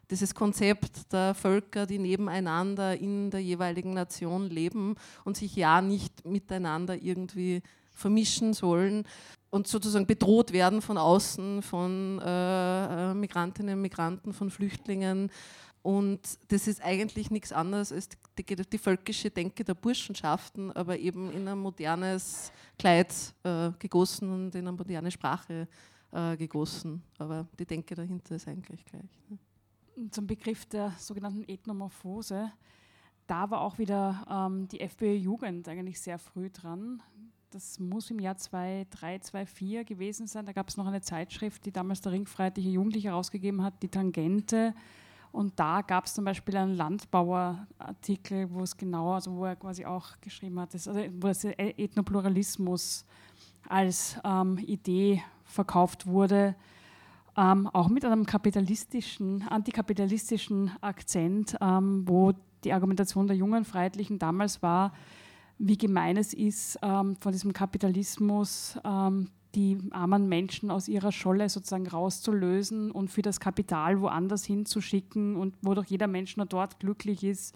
[0.09, 6.25] dieses Konzept der Völker, die nebeneinander in der jeweiligen Nation leben und sich ja nicht
[6.25, 9.05] miteinander irgendwie vermischen sollen
[9.49, 15.31] und sozusagen bedroht werden von außen, von äh, äh Migrantinnen Migranten, von Flüchtlingen.
[15.81, 16.19] Und
[16.49, 21.31] das ist eigentlich nichts anderes als die, die, die, völkische Denke der Burschenschaften, aber eben
[21.31, 25.67] in ein modernes Kleid äh, gegossen und in eine moderne Sprache
[26.11, 27.01] äh, gegossen.
[27.17, 29.09] Aber die Denke dahinter ist eigentlich gleich.
[29.29, 29.37] Ne?
[30.11, 32.51] Zum Begriff der sogenannten Ethnomorphose.
[33.27, 37.03] Da war auch wieder ähm, die FPÖ-Jugend eigentlich sehr früh dran.
[37.51, 40.45] Das muss im Jahr 2003, 2004 gewesen sein.
[40.45, 44.73] Da gab es noch eine Zeitschrift, die damals der Ringfreiheitliche Jugendliche herausgegeben hat, die Tangente.
[45.31, 49.85] Und da gab es zum Beispiel einen Landbauer-Artikel, wo es genau, also wo er quasi
[49.85, 53.05] auch geschrieben hat, dass, also wo das Ethnopluralismus
[53.67, 56.55] als ähm, Idee verkauft wurde
[57.39, 62.33] ähm, auch mit einem kapitalistischen, antikapitalistischen Akzent, ähm, wo
[62.65, 64.93] die Argumentation der jungen Freiheitlichen damals war,
[65.57, 71.49] wie gemein es ist, ähm, von diesem Kapitalismus ähm, die armen Menschen aus ihrer Scholle
[71.49, 77.23] sozusagen rauszulösen und für das Kapital woanders hinzuschicken und wodurch jeder Mensch nur dort glücklich
[77.23, 77.55] ist,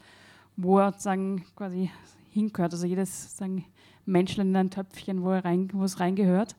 [0.55, 1.91] wo er sozusagen quasi
[2.31, 2.73] hingehört.
[2.73, 3.65] Also jedes sagen,
[4.05, 6.55] Menschlein in ein Töpfchen, wo, rein, wo es reingehört.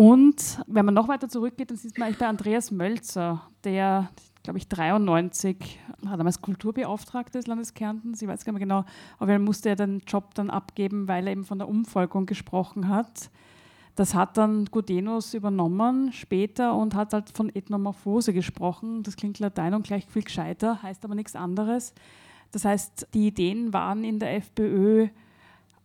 [0.00, 4.08] Und wenn man noch weiter zurückgeht, dann sieht man eigentlich bei Andreas Mölzer, der,
[4.42, 8.14] glaube ich, 93 war damals Kulturbeauftragter des Landes Kärnten.
[8.14, 8.86] Ich weiß gar nicht mehr genau,
[9.18, 12.88] aber er musste ja den Job dann abgeben, weil er eben von der Umvolkung gesprochen
[12.88, 13.30] hat.
[13.94, 19.02] Das hat dann Gudenus übernommen später und hat halt von Ethnomorphose gesprochen.
[19.02, 21.92] Das klingt Latein und gleich viel gescheiter, heißt aber nichts anderes.
[22.52, 25.08] Das heißt, die Ideen waren in der FPÖ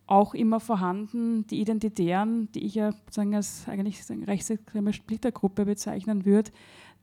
[0.06, 1.46] auch immer vorhanden.
[1.48, 6.50] Die Identitären, die ich ja sagen, als eigentlich rechtsextreme Splittergruppe bezeichnen würde,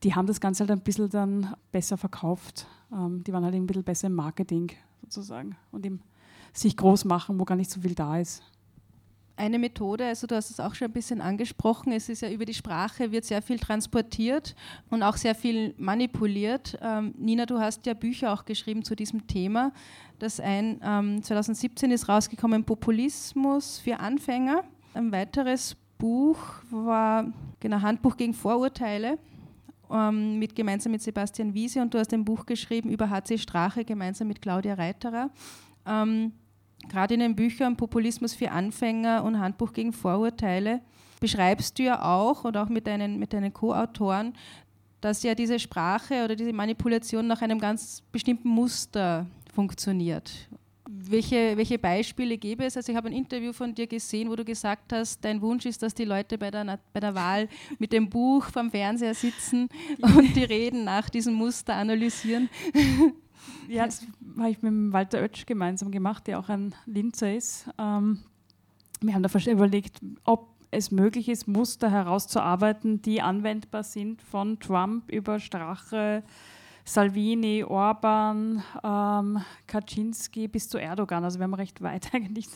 [0.02, 2.66] die haben das Ganze halt ein bisschen dann besser verkauft.
[2.92, 4.70] Ähm, die waren halt ein bisschen besser im Marketing
[5.02, 6.00] sozusagen und im
[6.52, 8.42] sich groß machen, wo gar nicht so viel da ist
[9.36, 12.44] eine Methode, also du hast es auch schon ein bisschen angesprochen, es ist ja über
[12.44, 14.54] die Sprache wird sehr viel transportiert
[14.90, 16.78] und auch sehr viel manipuliert.
[16.80, 19.72] Ähm, Nina, du hast ja Bücher auch geschrieben zu diesem Thema.
[20.18, 24.62] Das ein ähm, 2017 ist rausgekommen Populismus für Anfänger.
[24.94, 26.38] Ein weiteres Buch
[26.70, 29.18] war genau Handbuch gegen Vorurteile
[29.90, 33.84] ähm, mit gemeinsam mit Sebastian Wiese und du hast ein Buch geschrieben über HC Strache
[33.84, 35.30] gemeinsam mit Claudia Reiterer.
[35.86, 36.32] Ähm,
[36.88, 40.80] gerade in den Büchern Populismus für Anfänger und Handbuch gegen Vorurteile
[41.20, 44.34] beschreibst du ja auch und auch mit deinen, mit deinen Co-Autoren,
[45.00, 50.30] dass ja diese Sprache oder diese Manipulation nach einem ganz bestimmten Muster funktioniert.
[50.88, 52.76] Welche, welche Beispiele gäbe es?
[52.76, 55.82] Also ich habe ein Interview von dir gesehen, wo du gesagt hast, dein Wunsch ist,
[55.82, 59.68] dass die Leute bei der, bei der Wahl mit dem Buch vom Fernseher sitzen
[60.00, 62.48] und die Reden nach diesem Muster analysieren.
[63.68, 64.06] Ja, das
[64.38, 67.68] habe ich mit Walter Oetsch gemeinsam gemacht, der auch ein Linzer ist.
[67.78, 68.20] Ähm,
[69.00, 75.10] wir haben da überlegt, ob es möglich ist, Muster herauszuarbeiten, die anwendbar sind von Trump
[75.10, 76.22] über Strache,
[76.84, 81.24] Salvini, Orban, ähm, Kaczynski bis zu Erdogan.
[81.24, 82.48] Also wir haben recht weit eigentlich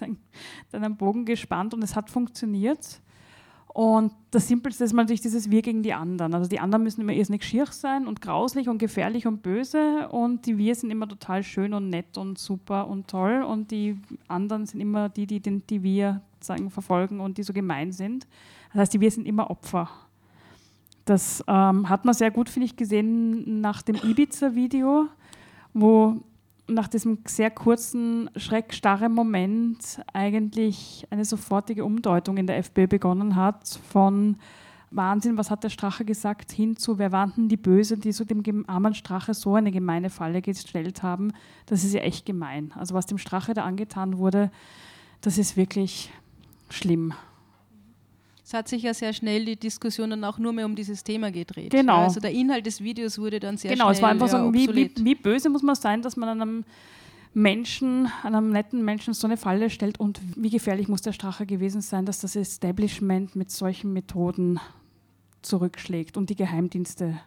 [0.72, 3.00] einen Bogen gespannt und es hat funktioniert.
[3.74, 6.34] Und das Simpelste ist natürlich dieses Wir gegen die anderen.
[6.34, 10.46] Also die anderen müssen immer irrsinnig schier sein und grauslich und gefährlich und böse und
[10.46, 14.66] die Wir sind immer total schön und nett und super und toll und die anderen
[14.66, 18.26] sind immer die, die, die, die wir sagen, verfolgen und die so gemein sind.
[18.72, 19.88] Das heißt, die Wir sind immer Opfer.
[21.04, 25.06] Das ähm, hat man sehr gut, finde ich, gesehen nach dem Ibiza-Video,
[25.72, 26.16] wo
[26.68, 33.80] nach diesem sehr kurzen, schreckstarren Moment eigentlich eine sofortige Umdeutung in der FPÖ begonnen hat
[33.88, 34.36] von
[34.90, 38.24] Wahnsinn, was hat der Strache gesagt, hin zu, wer waren denn die Bösen, die so
[38.24, 41.32] dem armen Strache so eine gemeine Falle gestellt haben.
[41.66, 42.72] Das ist ja echt gemein.
[42.74, 44.50] Also was dem Strache da angetan wurde,
[45.20, 46.10] das ist wirklich
[46.70, 47.12] schlimm.
[48.48, 51.30] Es hat sich ja sehr schnell die Diskussion dann auch nur mehr um dieses Thema
[51.30, 51.70] gedreht.
[51.70, 52.04] Genau.
[52.04, 54.54] Also der Inhalt des Videos wurde dann sehr genau, schnell Genau, es war einfach so,
[54.54, 56.64] wie, wie, wie, böse muss man sein, dass man einem
[57.34, 61.82] Menschen, einem netten Menschen so eine Falle stellt und wie gefährlich muss der Strache gewesen
[61.82, 64.58] sein, dass das Establishment mit solchen Methoden
[65.42, 67.20] zurückschlägt und die Geheimdienste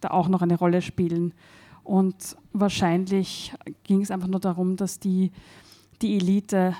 [0.00, 1.34] da auch noch eine Rolle spielen.
[1.82, 5.30] Und wahrscheinlich ging es einfach nur darum, dass die,
[6.00, 6.74] die Elite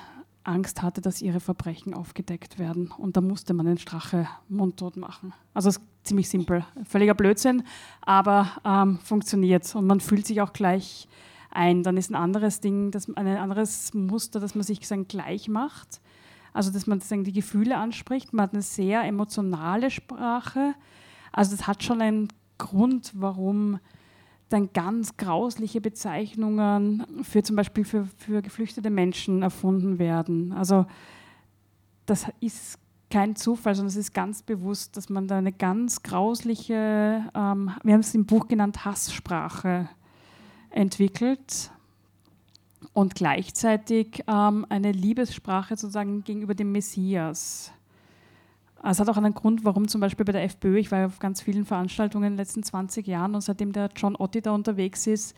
[0.45, 2.91] Angst hatte, dass ihre Verbrechen aufgedeckt werden.
[2.97, 5.33] Und da musste man den Strache mundtot machen.
[5.53, 6.65] Also es ist ziemlich simpel.
[6.83, 7.63] Völliger Blödsinn,
[8.01, 9.75] aber ähm, funktioniert.
[9.75, 11.07] Und man fühlt sich auch gleich
[11.51, 11.83] ein.
[11.83, 16.01] Dann ist ein anderes Ding, das, ein anderes Muster, dass man sich gleich macht.
[16.53, 18.33] Also dass man sagen, die Gefühle anspricht.
[18.33, 20.73] Man hat eine sehr emotionale Sprache.
[21.31, 23.79] Also das hat schon einen Grund, warum
[24.49, 30.53] dann ganz grausliche Bezeichnungen für zum Beispiel für, für geflüchtete Menschen erfunden werden.
[30.53, 30.85] Also
[32.05, 32.79] das ist
[33.09, 37.93] kein Zufall, sondern es ist ganz bewusst, dass man da eine ganz grausliche, ähm, wir
[37.93, 39.89] haben es im Buch genannt, Hasssprache
[40.69, 41.71] entwickelt
[42.93, 47.71] und gleichzeitig ähm, eine Liebessprache sozusagen gegenüber dem Messias.
[48.87, 51.17] Es hat auch einen Grund, warum zum Beispiel bei der FPÖ, ich war ja auf
[51.17, 55.07] ganz vielen Veranstaltungen in den letzten 20 Jahren und seitdem der John Otti da unterwegs
[55.07, 55.35] ist,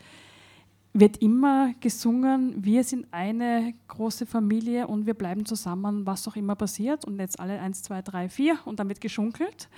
[0.92, 6.56] wird immer gesungen, wir sind eine große Familie und wir bleiben zusammen, was auch immer
[6.56, 7.06] passiert.
[7.06, 9.68] Und jetzt alle eins, zwei, drei, vier und dann wird geschunkelt.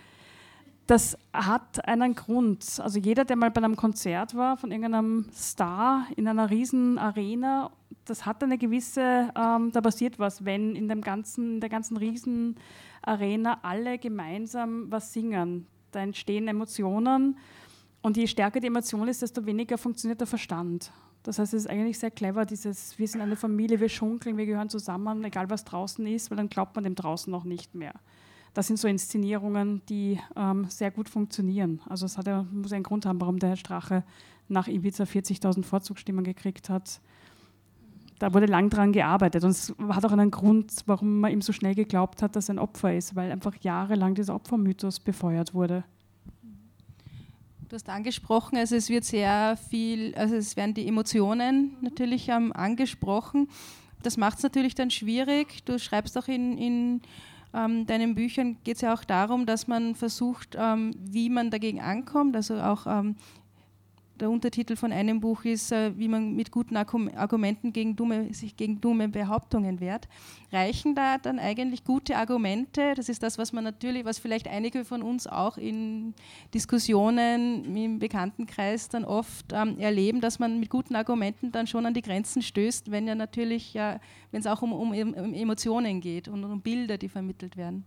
[0.90, 2.81] Das hat einen Grund.
[2.81, 7.70] Also jeder, der mal bei einem Konzert war von irgendeinem Star in einer riesen Arena,
[8.07, 12.57] das hat eine gewisse, ähm, da passiert was, wenn in, dem ganzen, der ganzen riesen
[13.03, 15.68] Arena alle gemeinsam was singen.
[15.92, 17.38] Da entstehen Emotionen
[18.03, 20.90] und je stärker die Emotion ist, desto weniger funktioniert der Verstand.
[21.22, 24.46] Das heißt, es ist eigentlich sehr clever, dieses, wir sind eine Familie, wir schunkeln, wir
[24.46, 27.94] gehören zusammen, egal was draußen ist, weil dann glaubt man dem draußen noch nicht mehr.
[28.55, 31.81] Das sind so Inszenierungen, die ähm, sehr gut funktionieren.
[31.89, 34.05] Also es ja, muss einen Grund haben, warum der Herr Strache
[34.49, 37.01] nach Ibiza 40.000 Vorzugsstimmen gekriegt hat
[38.21, 39.43] da wurde lang dran gearbeitet.
[39.45, 42.57] Und es hat auch einen Grund, warum man ihm so schnell geglaubt hat, dass er
[42.57, 45.85] ein Opfer ist, weil einfach jahrelang dieser Opfermythos befeuert wurde.
[47.69, 52.53] Du hast angesprochen, also es wird sehr viel, also es werden die Emotionen natürlich ähm,
[52.53, 53.49] angesprochen.
[54.03, 55.65] Das macht es natürlich dann schwierig.
[55.65, 57.01] Du schreibst auch in, in
[57.55, 61.81] ähm, deinen Büchern, geht es ja auch darum, dass man versucht, ähm, wie man dagegen
[61.81, 63.17] ankommt, also auch ähm,
[64.20, 68.56] der Untertitel von einem Buch ist, äh, wie man mit guten Argumenten gegen dumme, sich
[68.56, 70.09] gegen dumme Behauptungen wehrt.
[70.52, 72.94] Reichen da dann eigentlich gute Argumente?
[72.94, 76.14] Das ist das, was man natürlich, was vielleicht einige von uns auch in
[76.54, 81.94] Diskussionen im Bekanntenkreis dann oft ähm, erleben, dass man mit guten Argumenten dann schon an
[81.94, 86.28] die Grenzen stößt, wenn ja natürlich, ja, wenn es auch um, um, um Emotionen geht
[86.28, 87.85] und um Bilder, die vermittelt werden.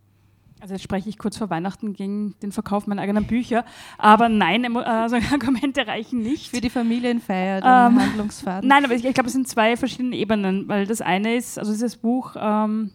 [0.64, 3.66] Also jetzt spreche ich kurz vor Weihnachten gegen den Verkauf meiner eigenen Bücher.
[3.98, 6.52] Aber nein, also Argumente reichen nicht.
[6.52, 8.70] Für die Familienfeier, den ähm, Handlungsfaden.
[8.70, 10.70] Nein, aber ich, ich glaube, es sind zwei verschiedene Ebenen.
[10.70, 12.92] Weil das eine ist, also dieses Buch ähm,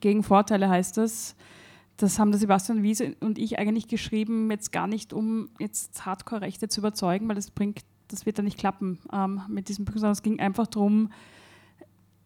[0.00, 1.34] Gegen Vorteile heißt das.
[1.96, 6.68] Das haben der Sebastian Wiese und ich eigentlich geschrieben, jetzt gar nicht, um jetzt Hardcore-Rechte
[6.68, 10.12] zu überzeugen, weil das bringt, das wird dann nicht klappen ähm, mit diesem Buch, sondern
[10.12, 11.08] es ging einfach darum,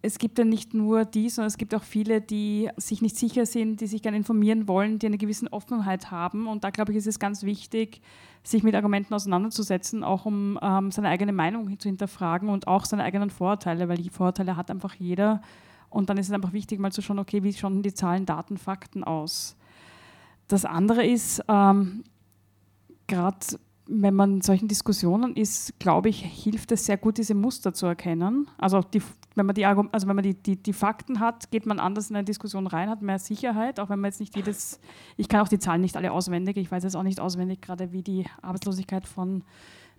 [0.01, 3.47] es gibt ja nicht nur die, sondern es gibt auch viele, die sich nicht sicher
[3.47, 6.47] sind, die sich gerne informieren wollen, die eine gewisse Offenheit haben.
[6.47, 8.01] Und da, glaube ich, ist es ganz wichtig,
[8.45, 13.03] sich mit Argumenten auseinanderzusetzen, auch um ähm, seine eigene Meinung zu hinterfragen und auch seine
[13.03, 15.43] eigenen Vorurteile, weil die Vorurteile hat einfach jeder.
[15.91, 18.57] Und dann ist es einfach wichtig, mal zu schauen, okay, wie schauen die Zahlen, Daten,
[18.57, 19.57] Fakten aus.
[20.47, 22.05] Das andere ist, ähm,
[23.09, 23.39] gerade
[23.89, 27.87] wenn man in solchen Diskussionen ist, glaube ich, hilft es sehr gut, diese Muster zu
[27.87, 28.49] erkennen.
[28.59, 29.03] Also, die,
[29.35, 32.17] wenn man, die, also wenn man die, die, die, Fakten hat, geht man anders in
[32.17, 34.79] eine Diskussion rein, hat mehr Sicherheit, auch wenn man jetzt nicht jedes,
[35.17, 37.93] ich kann auch die Zahlen nicht alle auswendig, ich weiß jetzt auch nicht auswendig gerade,
[37.93, 39.43] wie die Arbeitslosigkeit von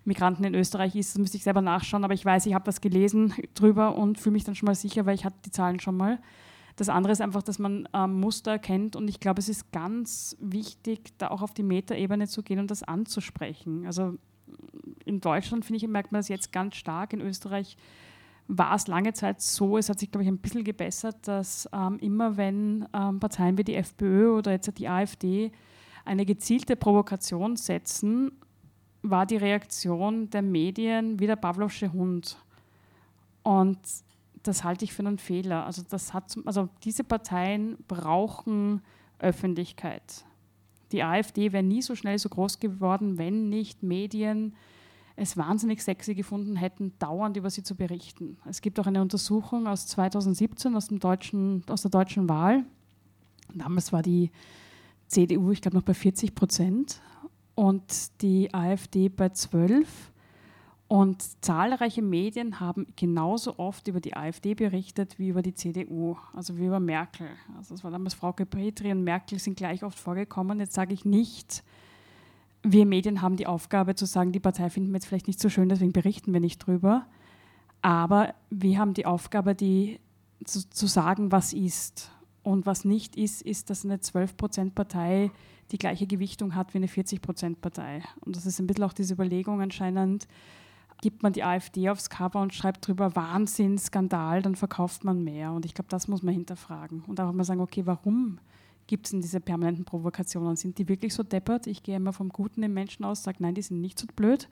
[0.04, 2.80] Migranten in Österreich ist, das müsste ich selber nachschauen, aber ich weiß, ich habe was
[2.80, 5.96] gelesen drüber und fühle mich dann schon mal sicher, weil ich hatte die Zahlen schon
[5.96, 6.18] mal.
[6.76, 10.36] Das andere ist einfach, dass man ähm, Muster erkennt und ich glaube, es ist ganz
[10.40, 13.86] wichtig, da auch auf die Metaebene zu gehen und das anzusprechen.
[13.86, 14.18] Also
[15.04, 17.12] in Deutschland, finde ich, merkt man das jetzt ganz stark.
[17.12, 17.76] In Österreich
[18.48, 21.98] war es lange Zeit so, es hat sich, glaube ich, ein bisschen gebessert, dass ähm,
[22.00, 25.52] immer wenn ähm, Parteien wie die FPÖ oder jetzt die AfD
[26.04, 28.32] eine gezielte Provokation setzen,
[29.02, 32.36] war die Reaktion der Medien wie der Pavlovsche Hund.
[33.42, 33.78] Und
[34.42, 35.66] das halte ich für einen Fehler.
[35.66, 38.82] Also, das hat, also diese Parteien brauchen
[39.18, 40.24] Öffentlichkeit.
[40.92, 44.54] Die AfD wäre nie so schnell so groß geworden, wenn nicht Medien
[45.16, 48.38] es wahnsinnig sexy gefunden hätten, dauernd über sie zu berichten.
[48.48, 52.64] Es gibt auch eine Untersuchung aus 2017 aus, dem deutschen, aus der deutschen Wahl.
[53.54, 54.30] Damals war die
[55.08, 57.02] CDU, ich glaube, noch bei 40 Prozent
[57.54, 60.09] und die AfD bei 12.
[60.90, 66.58] Und zahlreiche Medien haben genauso oft über die AfD berichtet wie über die CDU, also
[66.58, 67.28] wie über Merkel.
[67.56, 70.58] Also es war damals Frau Petri und Merkel sind gleich oft vorgekommen.
[70.58, 71.62] Jetzt sage ich nicht,
[72.64, 75.48] wir Medien haben die Aufgabe zu sagen, die Partei finden wir jetzt vielleicht nicht so
[75.48, 77.06] schön, deswegen berichten wir nicht drüber.
[77.82, 80.00] Aber wir haben die Aufgabe, die,
[80.44, 82.10] zu, zu sagen, was ist.
[82.42, 85.30] Und was nicht ist, ist, dass eine 12%-Partei
[85.70, 88.02] die gleiche Gewichtung hat wie eine 40%-Partei.
[88.22, 90.26] Und das ist ein bisschen auch diese Überlegung anscheinend,
[91.00, 95.52] gibt man die AfD aufs Cover und schreibt drüber Wahnsinn, Skandal, dann verkauft man mehr.
[95.52, 97.02] Und ich glaube, das muss man hinterfragen.
[97.06, 98.38] Und auch mal sagen, okay, warum
[98.86, 100.56] gibt es denn diese permanenten Provokationen?
[100.56, 101.66] Sind die wirklich so deppert?
[101.66, 104.48] Ich gehe immer vom Guten im Menschen aus, sage, nein, die sind nicht so blöd.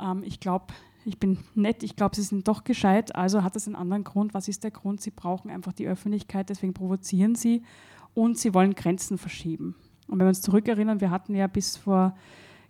[0.00, 0.66] Ähm, ich glaube,
[1.04, 4.34] ich bin nett, ich glaube, sie sind doch gescheit, also hat das einen anderen Grund.
[4.34, 5.00] Was ist der Grund?
[5.00, 7.64] Sie brauchen einfach die Öffentlichkeit, deswegen provozieren sie
[8.14, 9.74] und sie wollen Grenzen verschieben.
[10.06, 12.14] Und wenn wir uns zurückerinnern, wir hatten ja bis vor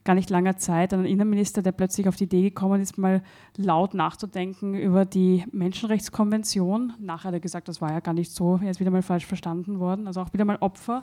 [0.04, 3.22] gar nicht langer Zeit einen Innenminister, der plötzlich auf die Idee gekommen ist, mal
[3.56, 6.94] laut nachzudenken über die Menschenrechtskonvention.
[6.98, 9.26] Nachher hat er gesagt, das war ja gar nicht so, er ist wieder mal falsch
[9.26, 11.02] verstanden worden, also auch wieder mal Opfer.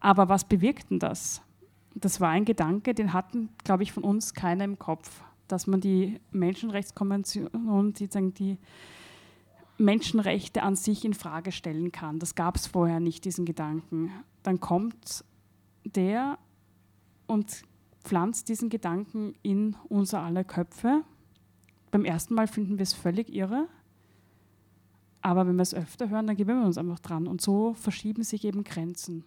[0.00, 1.42] Aber was bewirkt denn das?
[1.94, 5.80] Das war ein Gedanke, den hatten, glaube ich, von uns keiner im Kopf, dass man
[5.80, 8.58] die Menschenrechtskonvention, sozusagen die
[9.76, 12.18] Menschenrechte an sich in Frage stellen kann.
[12.18, 14.10] Das gab es vorher nicht, diesen Gedanken.
[14.42, 15.24] Dann kommt
[15.84, 16.38] der
[17.26, 17.64] und
[18.04, 21.02] pflanzt diesen Gedanken in unser aller Köpfe.
[21.90, 23.68] Beim ersten Mal finden wir es völlig irre,
[25.22, 27.26] aber wenn wir es öfter hören, dann gewöhnen wir uns einfach dran.
[27.26, 29.24] Und so verschieben sich eben Grenzen.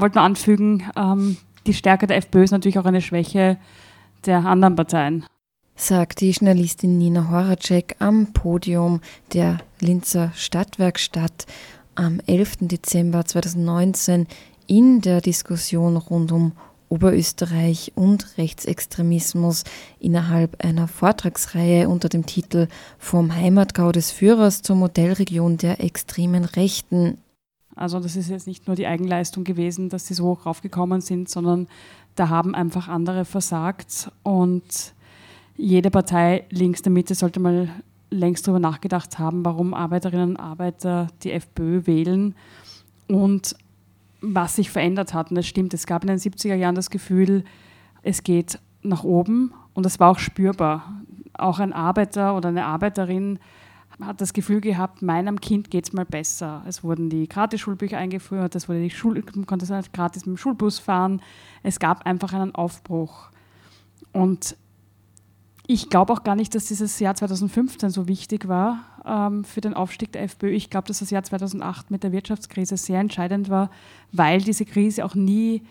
[0.00, 1.36] Wollte nur anfügen, ähm,
[1.66, 3.58] die Stärke der FPÖ ist natürlich auch eine Schwäche
[4.26, 5.24] der anderen Parteien.
[5.76, 9.00] Sagt die Journalistin Nina Horacek am Podium
[9.32, 11.46] der Linzer Stadtwerkstatt
[11.94, 12.56] am 11.
[12.62, 14.26] Dezember 2019
[14.66, 16.52] in der Diskussion rund um
[16.88, 19.64] Oberösterreich und Rechtsextremismus
[20.00, 22.68] innerhalb einer Vortragsreihe unter dem Titel
[22.98, 27.18] Vom Heimatgau des Führers zur Modellregion der extremen Rechten.
[27.78, 31.28] Also das ist jetzt nicht nur die Eigenleistung gewesen, dass sie so hoch raufgekommen sind,
[31.28, 31.68] sondern
[32.16, 34.94] da haben einfach andere versagt und
[35.56, 37.68] jede Partei links der Mitte sollte mal
[38.10, 42.34] längst darüber nachgedacht haben, warum Arbeiterinnen und Arbeiter die FPÖ wählen
[43.06, 43.54] und
[44.20, 45.30] was sich verändert hat.
[45.30, 47.44] Und es stimmt, es gab in den 70er Jahren das Gefühl,
[48.02, 51.02] es geht nach oben und das war auch spürbar.
[51.34, 53.38] Auch ein Arbeiter oder eine Arbeiterin
[54.00, 56.62] hat das Gefühl gehabt, meinem Kind geht es mal besser.
[56.66, 60.78] Es wurden die Gratis-Schulbücher eingeführt, es wurde die Schule, man konnte gratis mit dem Schulbus
[60.78, 61.20] fahren.
[61.62, 63.30] Es gab einfach einen Aufbruch.
[64.12, 64.56] Und
[65.66, 69.74] ich glaube auch gar nicht, dass dieses Jahr 2015 so wichtig war ähm, für den
[69.74, 70.50] Aufstieg der FPÖ.
[70.50, 73.70] Ich glaube, dass das Jahr 2008 mit der Wirtschaftskrise sehr entscheidend war,
[74.12, 75.62] weil diese Krise auch nie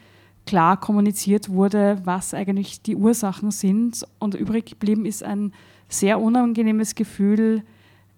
[0.46, 4.06] klar kommuniziert wurde, was eigentlich die Ursachen sind.
[4.20, 5.54] Und übrig geblieben ist ein
[5.90, 7.64] sehr unangenehmes Gefühl,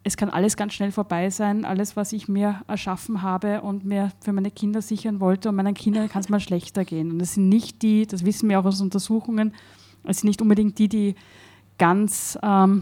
[0.10, 4.12] es kann alles ganz schnell vorbei sein, alles, was ich mir erschaffen habe und mir
[4.22, 5.50] für meine Kinder sichern wollte.
[5.50, 7.12] Und meinen Kindern kann es mal schlechter gehen.
[7.12, 9.54] Und es sind nicht die, das wissen wir auch aus Untersuchungen,
[10.04, 11.16] es sind nicht unbedingt die, die
[11.78, 12.82] ganz ähm,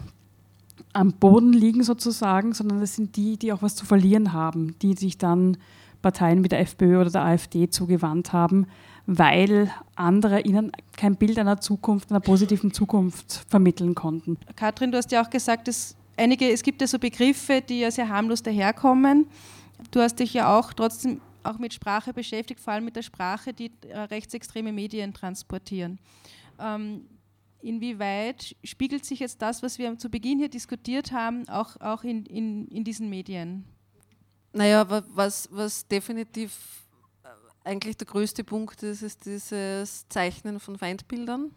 [0.93, 4.93] am Boden liegen sozusagen, sondern es sind die, die auch was zu verlieren haben, die
[4.93, 5.57] sich dann
[6.01, 8.67] Parteien wie der FPÖ oder der AfD zugewandt haben,
[9.05, 14.37] weil andere ihnen kein Bild einer Zukunft, einer positiven Zukunft vermitteln konnten.
[14.55, 17.91] Katrin, du hast ja auch gesagt, es, einige, es gibt ja so Begriffe, die ja
[17.91, 19.27] sehr harmlos daherkommen.
[19.91, 23.53] Du hast dich ja auch trotzdem auch mit Sprache beschäftigt, vor allem mit der Sprache,
[23.53, 25.99] die äh, rechtsextreme Medien transportieren.
[26.59, 27.05] Ähm,
[27.61, 32.25] inwieweit spiegelt sich jetzt das, was wir zu Beginn hier diskutiert haben, auch, auch in,
[32.25, 33.65] in, in diesen Medien?
[34.53, 36.87] Naja, was, was definitiv
[37.23, 37.27] äh,
[37.69, 41.51] eigentlich der größte Punkt ist, ist dieses Zeichnen von Feindbildern.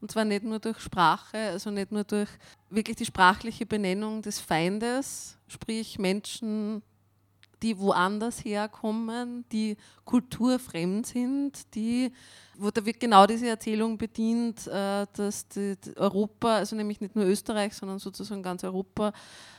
[0.00, 2.28] Und zwar nicht nur durch Sprache, also nicht nur durch
[2.70, 6.82] wirklich die sprachliche Benennung des Feindes, sprich Menschen,
[7.62, 12.12] die woanders herkommen, die kulturfremd sind, die
[12.58, 15.46] wo da wird genau diese Erzählung bedient, äh, dass
[15.96, 19.12] Europa, also nämlich nicht nur Österreich, sondern sozusagen ganz Europa,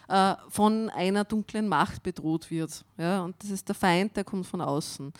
[0.09, 2.83] äh, von einer dunklen Macht bedroht wird.
[2.97, 5.13] Und das ist der Feind, der kommt von außen.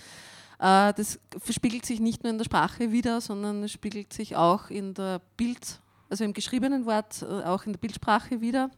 [0.60, 4.70] Äh, das spiegelt sich nicht nur in der Sprache wieder, sondern es spiegelt sich auch
[4.70, 5.80] in der Bild,
[6.10, 8.70] also im geschriebenen Wort, auch in der Bildsprache wieder.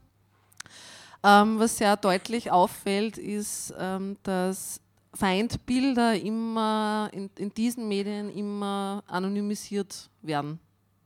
[1.24, 4.82] Ähm, was sehr deutlich auffällt, ist, ähm, dass
[5.14, 10.60] Feindbilder immer in diesen Medien immer anonymisiert werden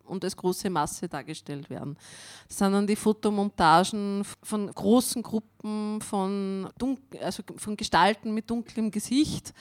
[0.05, 1.97] und als große Masse dargestellt werden.
[2.59, 6.69] Dann die Fotomontagen von großen Gruppen von,
[7.21, 9.53] also von Gestalten mit dunklem Gesicht,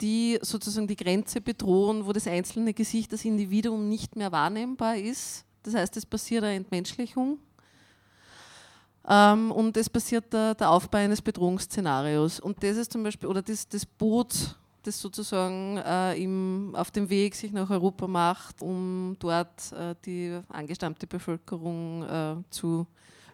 [0.00, 5.44] die sozusagen die Grenze bedrohen, wo das einzelne Gesicht, das Individuum nicht mehr wahrnehmbar ist.
[5.62, 7.38] Das heißt, es passiert eine Entmenschlichung
[9.08, 12.40] ähm, und es passiert der, der, Aufbau eines Bedrohungsszenarios.
[12.40, 17.08] Und das ist zum Beispiel, oder das, das Boot, das sozusagen äh, im, auf dem
[17.10, 22.86] Weg sich nach Europa macht, um dort äh, die angestammte Bevölkerung äh, zu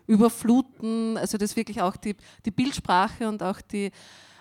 [0.07, 1.17] überfluten.
[1.17, 3.87] Also das wirklich auch die, die Bildsprache und auch die,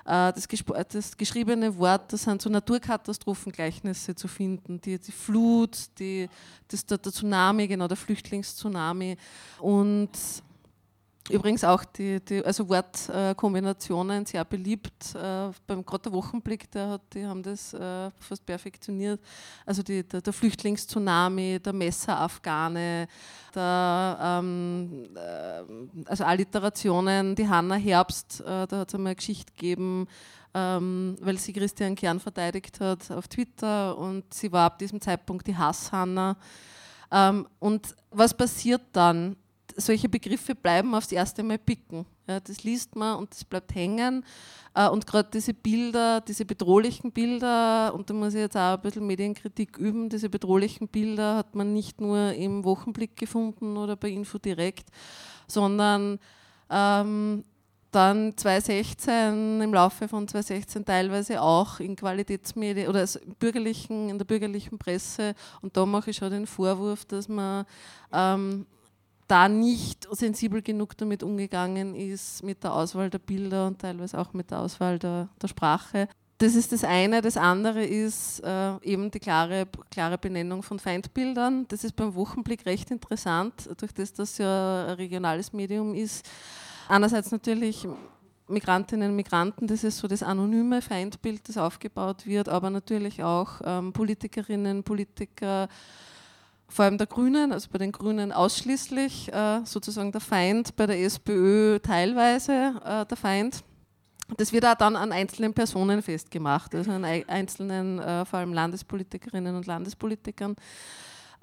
[0.06, 0.48] äh, das,
[0.90, 4.80] das, geschriebene Wort, das sind so Naturkatastrophengleichnisse zu finden.
[4.82, 6.30] Die, die Flut, die,
[6.68, 9.18] das, der, der Tsunami, genau, der Flüchtlingstsunami.
[9.60, 10.12] Und
[11.30, 15.16] Übrigens auch die, die also Wortkombinationen sehr beliebt.
[15.16, 19.20] Äh, beim der Wochenblick, der hat, die haben das äh, fast perfektioniert.
[19.66, 23.08] Also die, der, der Flüchtlingstsunami, der Messerafghane,
[23.56, 30.08] der, ähm, äh, also Alliterationen, die Hanna Herbst, da hat es einmal eine Geschichte gegeben,
[30.54, 35.48] ähm, weil sie Christian Kern verteidigt hat auf Twitter und sie war ab diesem Zeitpunkt
[35.48, 36.38] die Hasshanna.
[37.12, 39.36] Ähm, und was passiert dann?
[39.76, 42.06] Solche Begriffe bleiben aufs erste Mal picken.
[42.28, 44.26] Ja, das liest man und das bleibt hängen.
[44.74, 48.82] Äh, und gerade diese Bilder, diese bedrohlichen Bilder, und da muss ich jetzt auch ein
[48.82, 54.10] bisschen Medienkritik üben, diese bedrohlichen Bilder hat man nicht nur im Wochenblick gefunden oder bei
[54.10, 54.90] Info direkt,
[55.48, 56.20] sondern
[56.70, 57.44] ähm,
[57.92, 64.26] dann 2016, im Laufe von 2016 teilweise auch in Qualitätsmedien oder also bürgerlichen, in der
[64.26, 65.34] bürgerlichen Presse.
[65.62, 67.66] Und da mache ich schon den Vorwurf, dass man
[68.12, 68.66] ähm,
[69.28, 74.34] da nicht sensibel genug damit umgegangen ist, mit der Auswahl der Bilder und teilweise auch
[74.34, 76.08] mit der Auswahl der, der Sprache.
[76.38, 77.22] das ist das eine.
[77.22, 81.66] Das andere ist äh, eben die klare, klare Benennung von Feindbildern.
[81.70, 86.28] Das ist beim Wochenblick recht interessant, durch das das ja ein regionales Medium ist.
[86.88, 87.88] Einerseits natürlich
[88.48, 93.62] Migrantinnen und Migranten, das ist so das anonyme Feindbild, das aufgebaut wird, aber natürlich auch
[93.64, 95.68] ähm, Politikerinnen, Politiker,
[96.68, 101.00] vor allem der Grünen, also bei den Grünen ausschließlich äh, sozusagen der Feind, bei der
[101.02, 103.64] SPÖ teilweise äh, der Feind.
[104.38, 109.56] Das wird auch dann an einzelnen Personen festgemacht, also an einzelnen, äh, vor allem Landespolitikerinnen
[109.56, 110.56] und Landespolitikern.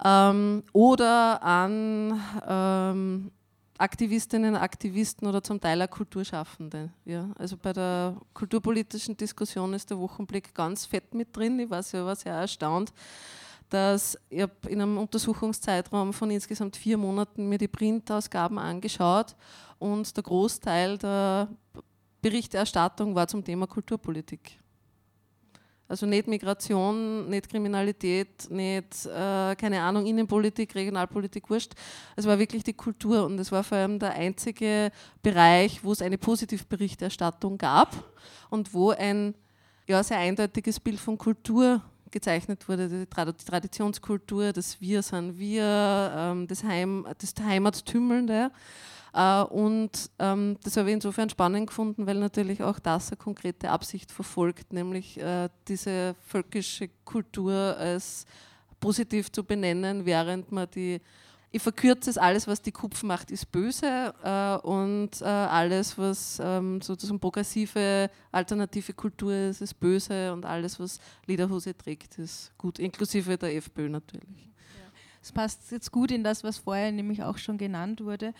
[0.05, 3.31] Ähm, oder an ähm,
[3.79, 6.91] Aktivistinnen, Aktivisten oder zum Teil auch Kulturschaffende.
[7.05, 7.31] Ja.
[7.37, 11.59] Also bei der kulturpolitischen Diskussion ist der Wochenblick ganz fett mit drin.
[11.59, 12.93] Ich war war sehr erstaunt,
[13.73, 19.35] dass ich in einem Untersuchungszeitraum von insgesamt vier Monaten mir die Printausgaben angeschaut
[19.79, 21.49] und der Großteil der
[22.21, 24.59] Berichterstattung war zum Thema Kulturpolitik.
[25.89, 31.73] Also nicht Migration, nicht Kriminalität, nicht, äh, keine Ahnung, Innenpolitik, Regionalpolitik, wurscht.
[32.15, 34.91] Es war wirklich die Kultur und es war vor allem der einzige
[35.23, 38.05] Bereich, wo es eine Positivberichterstattung gab
[38.51, 39.35] und wo ein
[39.87, 46.47] ja, sehr eindeutiges Bild von Kultur gezeichnet wurde, die Traditionskultur, das Wir sind wir, ähm,
[46.47, 48.51] das, Heim, das Heimattümmelnde.
[49.15, 53.71] Äh, und ähm, das habe ich insofern spannend gefunden, weil natürlich auch das eine konkrete
[53.71, 58.27] Absicht verfolgt, nämlich äh, diese völkische Kultur als
[58.81, 61.01] positiv zu benennen, während man die
[61.53, 66.41] ich verkürze es, alles, was die Kupf macht, ist böse äh, und äh, alles, was
[66.43, 72.79] ähm, sozusagen progressive, alternative Kultur ist, ist böse und alles, was Lederhose trägt, ist gut,
[72.79, 74.49] inklusive der FPÖ natürlich.
[75.21, 78.35] Es passt jetzt gut in das, was vorher nämlich auch schon genannt wurde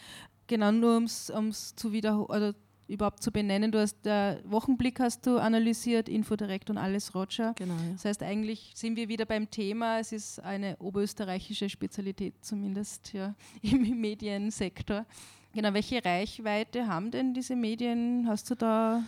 [0.53, 2.55] genau nur um es zu wiederholen
[2.93, 3.73] überhaupt zu benennen.
[3.73, 7.55] Du hast der Wochenblick hast du analysiert, Infodirekt und alles Roger.
[7.57, 7.93] Genau, ja.
[7.93, 9.99] Das heißt, eigentlich sind wir wieder beim Thema.
[9.99, 15.07] Es ist eine oberösterreichische Spezialität, zumindest ja, im Mediensektor.
[15.55, 18.27] Genau, welche Reichweite haben denn diese Medien?
[18.29, 19.03] Hast du da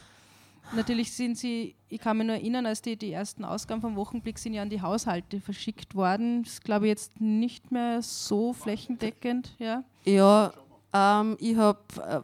[0.72, 4.38] Natürlich sind sie, ich kann mich nur erinnern, als die, die ersten Ausgaben vom Wochenblick
[4.38, 6.42] sind ja an die Haushalte verschickt worden.
[6.42, 9.54] Das ist, glaube ich, jetzt nicht mehr so flächendeckend.
[9.58, 10.52] Ja, ja
[10.92, 12.20] ähm, ich habe äh,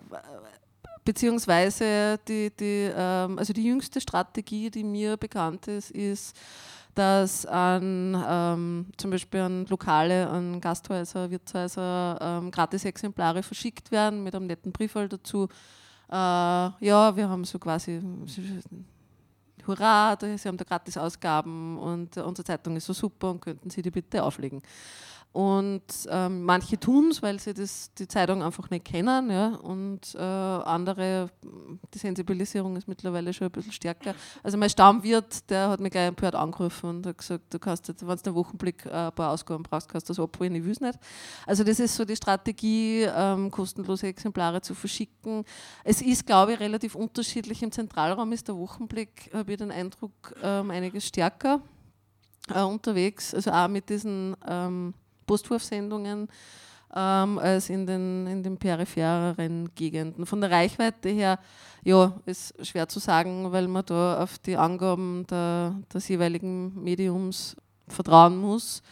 [1.05, 6.37] beziehungsweise die, die, ähm, also die jüngste Strategie, die mir bekannt ist, ist,
[6.95, 14.35] dass an ähm, zum Beispiel an Lokale, an Gasthäuser, Wirtshäuser ähm, Gratis-Exemplare verschickt werden mit
[14.35, 15.49] einem netten Briefwahl dazu.
[16.09, 18.01] Äh, ja, wir haben so quasi
[19.67, 23.83] Hurra, Sie haben da gratis Ausgaben und unsere Zeitung ist so super und könnten Sie
[23.83, 24.63] die bitte auflegen.
[25.33, 29.31] Und ähm, manche tun es, weil sie das, die Zeitung einfach nicht kennen.
[29.31, 29.55] Ja?
[29.57, 31.31] Und äh, andere,
[31.95, 34.14] die Sensibilisierung ist mittlerweile schon ein bisschen stärker.
[34.43, 38.05] Also mein Stammwirt, der hat mich gleich empört angerufen und hat gesagt, du kannst jetzt,
[38.05, 40.72] wenn du einen Wochenblick äh, ein paar Ausgaben brauchst, kannst du das abholen, ich will
[40.72, 40.99] es nicht.
[41.47, 45.45] Also das ist so die Strategie, ähm, kostenlose Exemplare zu verschicken.
[45.85, 47.62] Es ist, glaube ich, relativ unterschiedlich.
[47.62, 51.61] Im Zentralraum ist der Wochenblick, habe ich den Eindruck, ähm, einiges stärker
[52.53, 53.33] äh, unterwegs.
[53.33, 54.95] Also auch mit diesen ähm,
[55.31, 56.26] Postwurfsendungen
[56.93, 60.26] ähm, als in den, in den periphereren Gegenden.
[60.26, 61.39] Von der Reichweite her,
[61.85, 67.55] ja, ist schwer zu sagen, weil man da auf die Angaben der, des jeweiligen Mediums
[67.87, 68.83] vertrauen muss.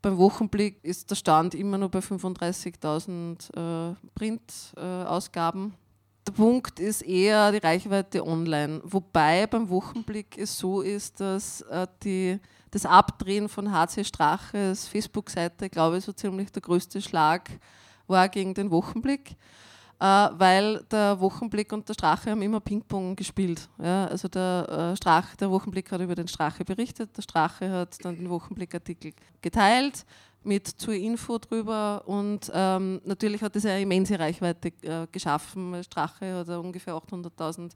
[0.00, 5.70] Beim Wochenblick ist der Stand immer nur bei 35.000 äh, Printausgaben.
[5.70, 11.62] Äh, der Punkt ist eher die Reichweite online, wobei beim Wochenblick es so ist, dass
[11.62, 12.38] äh, die
[12.74, 17.48] das Abdrehen von HC Straches Facebook-Seite, glaube ich, so ziemlich der größte Schlag
[18.08, 19.36] war gegen den Wochenblick,
[20.00, 23.68] äh, weil der Wochenblick und der Strache haben immer Ping-Pong gespielt.
[23.78, 28.16] Also der, äh, Strach, der Wochenblick hat über den Strache berichtet, der Strache hat dann
[28.16, 30.04] den Wochenblick-Artikel geteilt
[30.42, 35.82] mit zur Info drüber und ähm, natürlich hat das eine immense Reichweite äh, geschaffen.
[35.82, 37.70] Strache hat ungefähr 800.000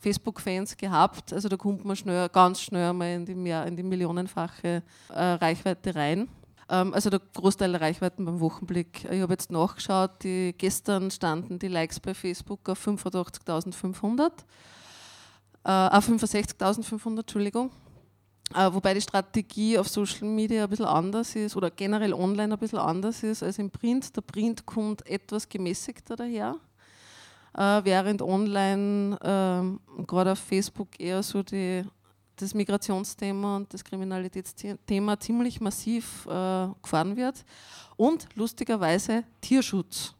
[0.00, 1.32] Facebook-Fans gehabt.
[1.32, 5.22] Also da kommt man schnell, ganz schnell mal in die, mehr, in die millionenfache äh,
[5.22, 6.28] Reichweite rein.
[6.68, 9.04] Ähm, also der Großteil der Reichweiten beim Wochenblick.
[9.10, 14.30] Ich habe jetzt nachgeschaut, die, gestern standen die Likes bei Facebook auf 85.500.
[15.62, 17.70] Äh, auf 65.500, Entschuldigung.
[18.54, 22.58] Äh, wobei die Strategie auf Social Media ein bisschen anders ist oder generell online ein
[22.58, 24.16] bisschen anders ist als im Print.
[24.16, 26.56] Der Print kommt etwas gemäßigter daher
[27.54, 31.82] äh, während online, äh, gerade auf Facebook, eher so die,
[32.36, 37.44] das Migrationsthema und das Kriminalitätsthema ziemlich massiv äh, gefahren wird.
[37.96, 40.14] Und lustigerweise Tierschutz.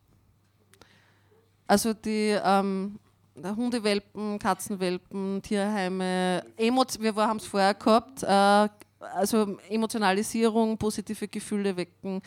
[1.67, 2.99] Also die, ähm,
[3.43, 8.69] Hundewelpen, Katzenwelpen, Tierheime, Emo wir haben es vorher gehabt, äh,
[9.01, 12.21] also Emotionalisierung, positive Gefühle wecken.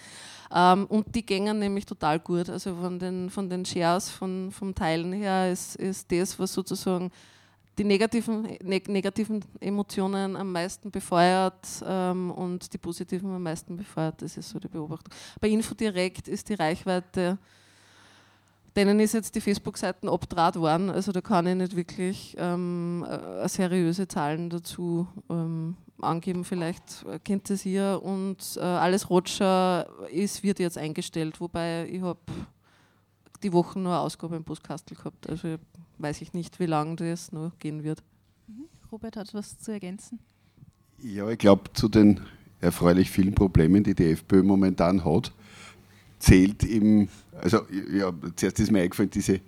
[0.53, 2.49] Ähm, und die gängen nämlich total gut.
[2.49, 7.11] Also von den, von den Shares, von, vom Teilen her ist, ist das, was sozusagen
[7.77, 14.21] die negativen, neg negativen Emotionen am meisten befeuert ähm, und die positiven am meisten befeuert.
[14.21, 15.13] Das ist so die Beobachtung.
[15.39, 17.37] Bei Infodirekt ist die Reichweite,
[18.75, 23.47] denen ist jetzt die Facebook-Seiten abdraht worden, also da kann ich nicht wirklich ähm, äh,
[23.47, 30.59] seriöse Zahlen dazu ähm, angeben, vielleicht kennt es ihr und äh, alles Roger ist, wird
[30.59, 32.19] jetzt eingestellt, wobei ich habe
[33.43, 35.57] die Woche nur eine Ausgabe im Postkastel gehabt, also
[35.97, 38.03] weiß ich nicht, wie lange das noch gehen wird.
[38.47, 38.65] Mhm.
[38.91, 40.19] Robert hat was zu ergänzen.
[41.01, 42.21] Ja, ich glaube, zu den
[42.61, 45.33] erfreulich vielen Problemen, die die FPÖ momentan hat,
[46.19, 47.09] zählt im,
[47.41, 49.41] also ja, zuerst ist mir eingefallen, diese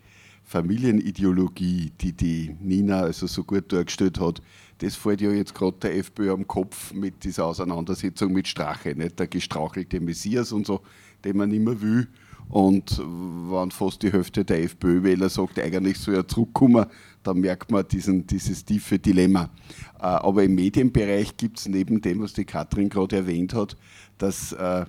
[0.44, 4.42] Familienideologie, die die Nina also so gut dargestellt hat,
[4.80, 9.18] das fällt ja jetzt gerade der FPÖ am Kopf mit dieser Auseinandersetzung mit Strache, nicht?
[9.20, 10.82] der gestrauchelte Messias und so,
[11.24, 12.08] den man immer will.
[12.50, 16.86] Und wenn fast die Hälfte der FPÖ-Wähler sagt, eigentlich soll er zurückkommen,
[17.24, 19.50] dann merkt man diesen, dieses tiefe Dilemma.
[19.98, 23.76] Äh, aber im Medienbereich gibt es neben dem, was die Katrin gerade erwähnt hat,
[24.20, 24.86] dass äh,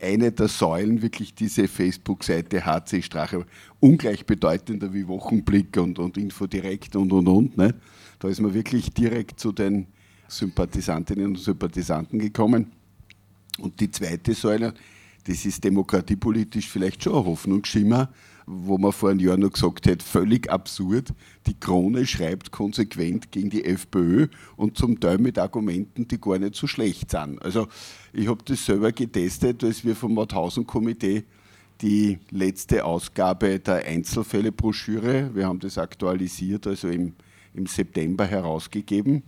[0.00, 3.44] eine der Säulen wirklich diese Facebook-Seite HC Strache,
[3.80, 7.56] ungleich bedeutender wie Wochenblick und, und Infodirekt und und und.
[7.56, 7.74] Ne?
[8.18, 9.86] Da ist man wirklich direkt zu den
[10.28, 12.72] Sympathisantinnen und Sympathisanten gekommen.
[13.58, 14.74] Und die zweite Säule,
[15.24, 18.10] das ist demokratiepolitisch vielleicht schon ein Hoffnungsschimmer,
[18.46, 21.12] wo man vor einem Jahr noch gesagt hätte, völlig absurd.
[21.46, 26.54] Die Krone schreibt konsequent gegen die FPÖ und zum Teil mit Argumenten, die gar nicht
[26.54, 27.42] so schlecht sind.
[27.42, 27.68] Also
[28.12, 31.24] ich habe das selber getestet, als wir vom Mauthausen-Komitee
[31.82, 37.14] die letzte Ausgabe der Einzelfälle-Broschüre, wir haben das aktualisiert, also im,
[37.54, 39.22] im September herausgegeben.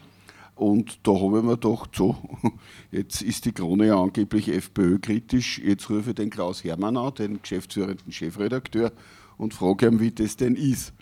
[0.55, 2.17] Und da habe ich mir gedacht, so,
[2.91, 7.41] jetzt ist die Krone ja angeblich FPÖ-kritisch, jetzt rufe ich den Klaus Hermann an, den
[7.41, 8.93] geschäftsführenden Chefredakteur,
[9.39, 10.93] und frage ihn, wie das denn ist.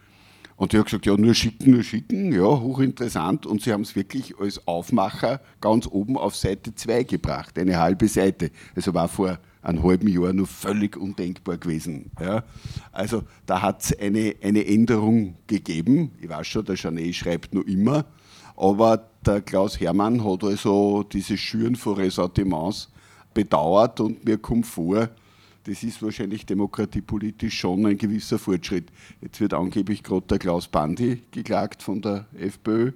[0.55, 3.47] Und er hat gesagt, ja, nur schicken, nur schicken, ja, hochinteressant.
[3.47, 8.09] Und sie haben es wirklich als Aufmacher ganz oben auf Seite 2 gebracht, eine halbe
[8.09, 8.51] Seite.
[8.75, 12.11] Also war vor einem halben Jahr nur völlig undenkbar gewesen.
[12.21, 12.45] Ja.
[12.93, 16.13] Also da hat es eine, eine Änderung gegeben.
[16.21, 18.05] Ich weiß schon, der Janet schreibt nur immer,
[18.57, 22.91] aber der Klaus Hermann hat also dieses Schüren von Ressentiments
[23.35, 25.09] bedauert und mir kommt vor,
[25.65, 28.91] das ist wahrscheinlich demokratiepolitisch schon ein gewisser Fortschritt.
[29.21, 32.93] Jetzt wird angeblich gerade der Klaus Bandi geklagt von der FPÖ,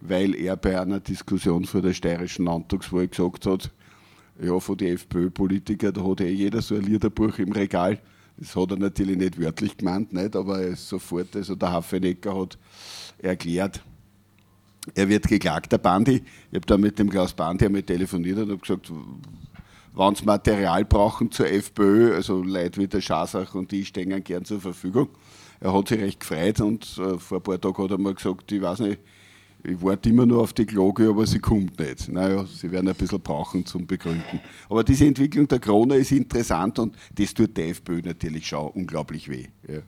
[0.00, 3.70] weil er bei einer Diskussion vor der steirischen Landtagswahl gesagt hat,
[4.40, 7.98] ja, von den FPÖ-Politikern, da hat eh jeder so ein Liederbuch im Regal.
[8.36, 12.38] Das hat er natürlich nicht wörtlich gemeint, nicht, aber er ist sofort, also der Hafenecker
[12.38, 12.56] hat
[13.18, 13.82] erklärt,
[14.94, 16.22] er wird geklagt, der Bandi.
[16.50, 18.90] Ich habe da mit dem Klaus Bandi einmal telefoniert und habe gesagt,
[19.94, 24.44] wenn sie Material brauchen zur FPÖ, also Leute wie der Schasach und die stehen gern
[24.44, 25.08] zur Verfügung.
[25.60, 28.52] Er hat sich recht gefreut und äh, vor ein paar Tagen hat er mir gesagt,
[28.52, 29.00] ich weiß nicht,
[29.64, 32.08] ich warte immer nur auf die Glocke, aber sie kommt nicht.
[32.08, 34.40] Naja, sie werden ein bisschen brauchen zum Begründen.
[34.68, 39.28] Aber diese Entwicklung der Krone ist interessant und das tut der FPÖ natürlich schon unglaublich
[39.28, 39.46] weh.
[39.66, 39.80] Ja.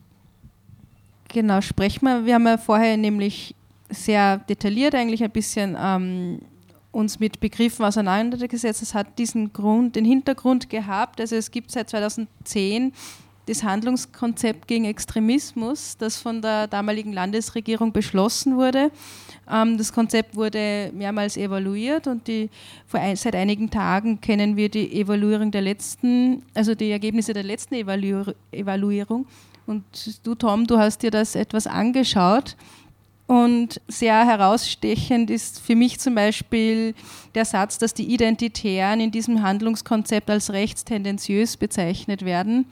[1.29, 2.27] Genau, sprechen wir.
[2.27, 3.55] Wir haben ja vorher nämlich
[3.89, 6.41] sehr detailliert eigentlich ein bisschen ähm,
[6.91, 8.83] uns mit Begriffen auseinandergesetzt.
[8.83, 11.21] Es hat diesen Grund, den Hintergrund gehabt.
[11.21, 12.93] Also es gibt seit 2010
[13.47, 18.91] das Handlungskonzept gegen Extremismus, das von der damaligen Landesregierung beschlossen wurde.
[19.51, 22.51] Ähm, das Konzept wurde mehrmals evaluiert und die,
[23.15, 29.27] seit einigen Tagen kennen wir die Evaluierung der letzten, also die Ergebnisse der letzten Evaluierung.
[29.67, 29.85] Und
[30.25, 32.57] du, Tom, du hast dir das etwas angeschaut.
[33.27, 36.95] Und sehr herausstechend ist für mich zum Beispiel
[37.37, 42.67] der Satz, dass die Identitären in diesem Handlungskonzept als rechtstendenziös bezeichnet werden.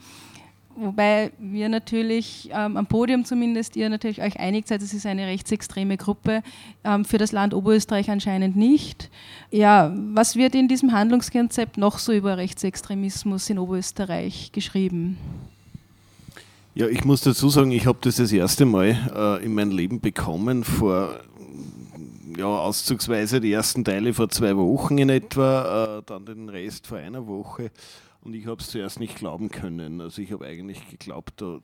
[0.81, 5.27] Wobei wir natürlich ähm, am Podium zumindest, ihr natürlich euch einig seid, es ist eine
[5.27, 6.41] rechtsextreme Gruppe,
[6.85, 9.09] ähm, für das Land Oberösterreich anscheinend nicht.
[9.51, 15.17] Ja, was wird in diesem Handlungskonzept noch so über Rechtsextremismus in Oberösterreich geschrieben?
[16.75, 19.99] Ja, ich muss dazu sagen, ich habe das das erste Mal äh, in meinem Leben
[19.99, 21.19] bekommen, vor
[22.37, 26.99] ja, auszugsweise die ersten Teile vor zwei Wochen in etwa, äh, dann den Rest vor
[26.99, 27.69] einer Woche.
[28.21, 30.01] Und ich habe es zuerst nicht glauben können.
[30.01, 31.59] Also ich habe eigentlich geglaubt, da,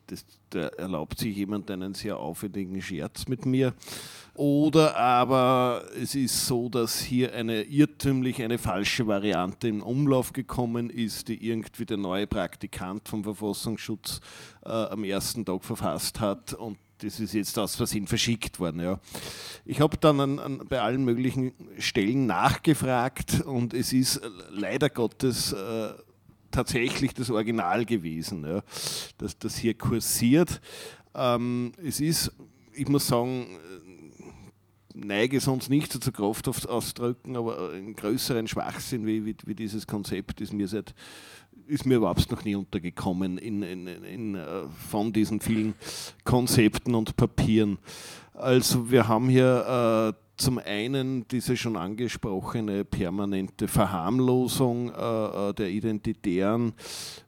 [0.52, 3.74] da erlaubt sich jemand einen sehr aufwendigen Scherz mit mir.
[4.36, 10.90] Oder aber es ist so, dass hier eine irrtümlich, eine falsche Variante in Umlauf gekommen
[10.90, 14.22] ist, die irgendwie der neue Praktikant vom Verfassungsschutz
[14.64, 16.54] äh, am ersten Tag verfasst hat.
[16.54, 18.80] Und das ist jetzt aus Versehen verschickt worden.
[18.80, 19.00] Ja.
[19.66, 25.52] Ich habe dann an, an, bei allen möglichen Stellen nachgefragt und es ist leider Gottes
[25.52, 25.94] äh,
[26.56, 28.62] tatsächlich das Original gewesen, ja,
[29.18, 30.62] dass das hier kursiert.
[31.14, 32.32] Ähm, es ist,
[32.74, 33.46] ich muss sagen,
[34.94, 40.42] neige sonst nicht zur Kraft ausdrücken, aber einen größeren Schwachsinn wie, wie, wie dieses Konzept
[40.42, 40.94] ist mir seit
[41.68, 45.74] ist mir überhaupt noch nie untergekommen in, in, in, äh, von diesen vielen
[46.24, 47.80] Konzepten und Papieren.
[48.34, 55.70] Also wir haben hier äh, zum einen diese schon angesprochene permanente Verharmlosung äh, äh der
[55.70, 56.74] Identitären.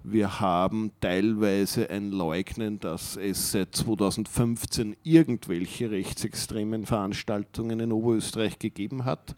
[0.03, 9.05] Wir haben teilweise ein Leugnen, dass es seit 2015 irgendwelche rechtsextremen Veranstaltungen in Oberösterreich gegeben
[9.05, 9.35] hat.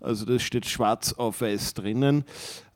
[0.00, 2.24] Also das steht schwarz auf weiß drinnen.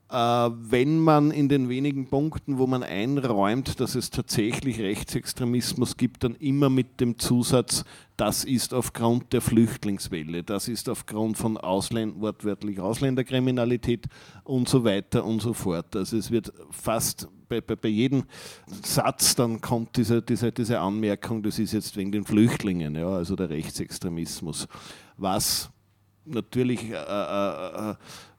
[0.09, 6.23] Äh, wenn man in den wenigen Punkten, wo man einräumt, dass es tatsächlich Rechtsextremismus gibt,
[6.23, 7.83] dann immer mit dem Zusatz,
[8.15, 14.05] das ist aufgrund der Flüchtlingswelle, das ist aufgrund von Ausländ wortwörtlich Ausländerkriminalität
[14.45, 15.93] und so weiter und so fort.
[15.93, 18.23] Also es wird fast bei, bei, bei jedem
[18.83, 23.35] Satz dann kommt diese, diese, diese Anmerkung, das ist jetzt wegen den Flüchtlingen, ja, also
[23.35, 24.69] der Rechtsextremismus.
[25.17, 25.69] Was
[26.23, 27.95] natürlich äh, äh, äh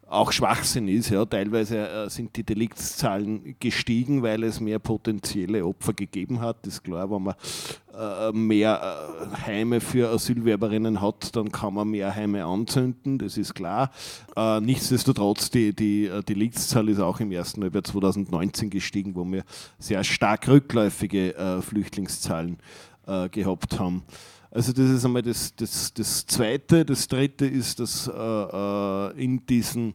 [0.09, 1.11] auch Schwachsinn ist.
[1.11, 1.25] Ja.
[1.25, 6.59] Teilweise äh, sind die Deliktszahlen gestiegen, weil es mehr potenzielle Opfer gegeben hat.
[6.63, 7.35] Das ist klar, wenn man
[7.95, 13.55] äh, mehr äh, Heime für Asylwerberinnen hat, dann kann man mehr Heime anzünden, das ist
[13.55, 13.91] klar.
[14.61, 19.43] Nichtsdestotrotz, die, die Deliktszahl ist auch im ersten Halbjahr 2019 gestiegen, wo wir
[19.79, 22.59] sehr stark rückläufige Flüchtlingszahlen
[23.33, 24.05] gehabt haben.
[24.51, 26.85] Also das ist einmal das, das, das Zweite.
[26.85, 29.95] Das Dritte ist, dass äh, äh, in diesem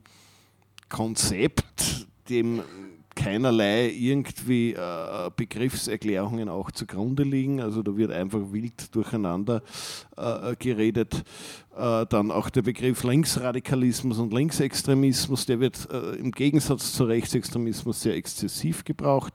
[0.90, 2.62] Konzept, dem
[3.16, 7.62] keinerlei irgendwie äh, Begriffserklärungen auch zugrunde liegen.
[7.62, 9.62] Also da wird einfach wild durcheinander
[10.18, 11.24] äh, geredet.
[11.76, 18.02] Äh, dann auch der Begriff Linksradikalismus und Linksextremismus, der wird äh, im Gegensatz zu Rechtsextremismus
[18.02, 19.34] sehr exzessiv gebraucht.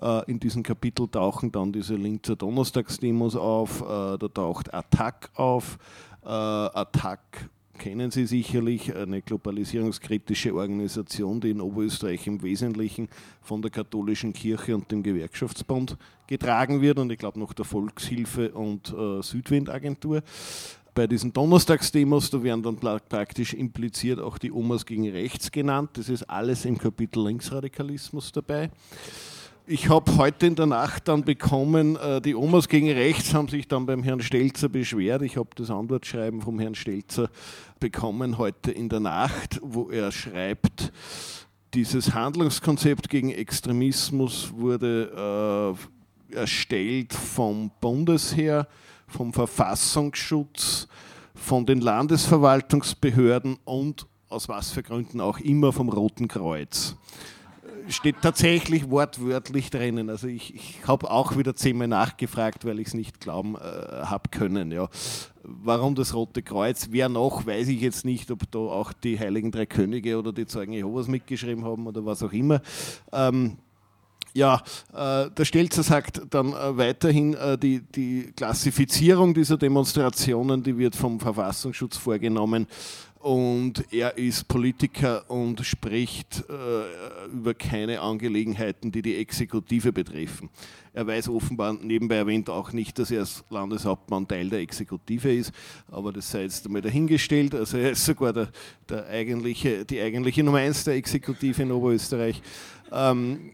[0.00, 5.78] Äh, in diesem Kapitel tauchen dann diese Linzer Donnerstagsdemos auf, äh, da taucht Attack auf.
[6.22, 7.48] Attack
[7.80, 13.08] kennen Sie sicherlich, eine globalisierungskritische Organisation, die in Oberösterreich im Wesentlichen
[13.40, 18.50] von der katholischen Kirche und dem Gewerkschaftsbund getragen wird und ich glaube noch der Volkshilfe
[18.52, 20.22] und äh, Südwindagentur.
[20.94, 25.90] Bei diesen Donnerstagsdemos, da werden dann praktisch impliziert auch die Omas gegen rechts genannt.
[25.94, 28.70] Das ist alles im Kapitel Linksradikalismus dabei.
[29.72, 33.68] Ich habe heute in der Nacht dann bekommen, äh, die Omas gegen rechts haben sich
[33.68, 35.22] dann beim Herrn Stelzer beschwert.
[35.22, 37.30] Ich habe das Antwortschreiben vom Herrn Stelzer
[37.80, 40.92] bekommen heute in der Nacht, wo er schreibt,
[41.74, 45.76] dieses Handlungskonzept gegen Extremismus wurde
[46.30, 48.68] äh, erstellt vom Bundesheer,
[49.08, 50.86] vom Verfassungsschutz,
[51.34, 56.96] von den Landesverwaltungsbehörden und aus was für Gründen auch immer vom Roten Kreuz
[57.90, 60.10] steht tatsächlich wortwörtlich drinnen.
[60.10, 64.28] Also ich, ich habe auch wieder zehnmal nachgefragt, weil ich es nicht glauben äh, habe
[64.30, 64.72] können.
[64.72, 64.88] Ja.
[65.42, 66.88] Warum das Rote Kreuz?
[66.90, 70.46] Wer noch, weiß ich jetzt nicht, ob da auch die Heiligen Drei Könige oder die
[70.46, 72.60] Zeugen Jehovas mitgeschrieben haben oder was auch immer.
[73.12, 73.56] Ähm,
[74.32, 74.62] ja,
[74.92, 80.94] äh, der Stelzer sagt dann äh, weiterhin, äh, die, die Klassifizierung dieser Demonstrationen, die wird
[80.94, 82.66] vom Verfassungsschutz vorgenommen
[83.20, 90.48] und er ist Politiker und spricht äh, über keine Angelegenheiten, die die Exekutive betreffen.
[90.94, 95.52] Er weiß offenbar nebenbei erwähnt auch nicht, dass er als Landeshauptmann Teil der Exekutive ist,
[95.90, 97.54] aber das sei jetzt einmal dahingestellt.
[97.54, 98.48] Also er ist sogar der,
[98.88, 102.40] der eigentliche, die eigentliche Nummer eins der Exekutive in Oberösterreich.
[102.90, 103.50] Ähm,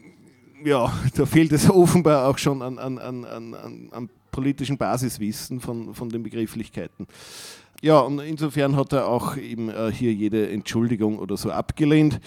[0.64, 5.95] ja, da fehlt es offenbar auch schon an, an, an, an, an politischen Basiswissen von,
[5.95, 7.07] von den Begrifflichkeiten.
[7.83, 12.20] Ja, und insofern hat er auch eben äh, hier jede Entschuldigung oder so abgelehnt.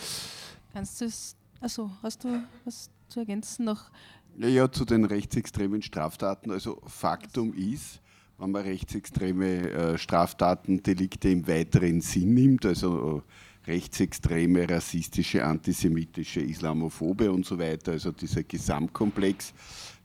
[0.73, 3.89] Kannst du es, also hast du was zu ergänzen noch?
[4.37, 6.51] Ja, ja, zu den rechtsextremen Straftaten.
[6.51, 7.99] Also Faktum ist,
[8.37, 13.23] wenn man rechtsextreme äh, Straftaten, Delikte im weiteren Sinn nimmt, also
[13.67, 19.53] äh, rechtsextreme, rassistische, antisemitische, islamophobe und so weiter, also dieser Gesamtkomplex,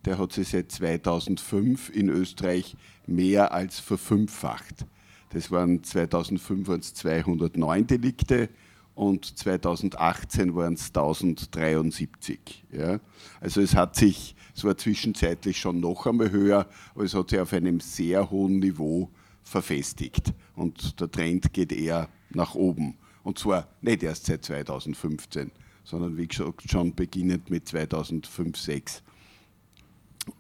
[0.05, 2.77] der hat sich seit 2005 in Österreich
[3.07, 4.85] mehr als verfünffacht.
[5.35, 8.49] Das waren 2005 waren es 209 Delikte
[8.95, 12.65] und 2018 waren es 1073.
[12.71, 13.01] Ja.
[13.41, 17.41] Also es hat sich, es war zwischenzeitlich schon noch einmal höher, aber es hat sich
[17.41, 19.11] auf einem sehr hohen Niveau
[19.43, 20.33] verfestigt.
[20.55, 22.97] Und der Trend geht eher nach oben.
[23.25, 25.51] Und zwar nicht erst seit 2015,
[25.83, 29.03] sondern wie gesagt schon beginnend mit 2005, 2006.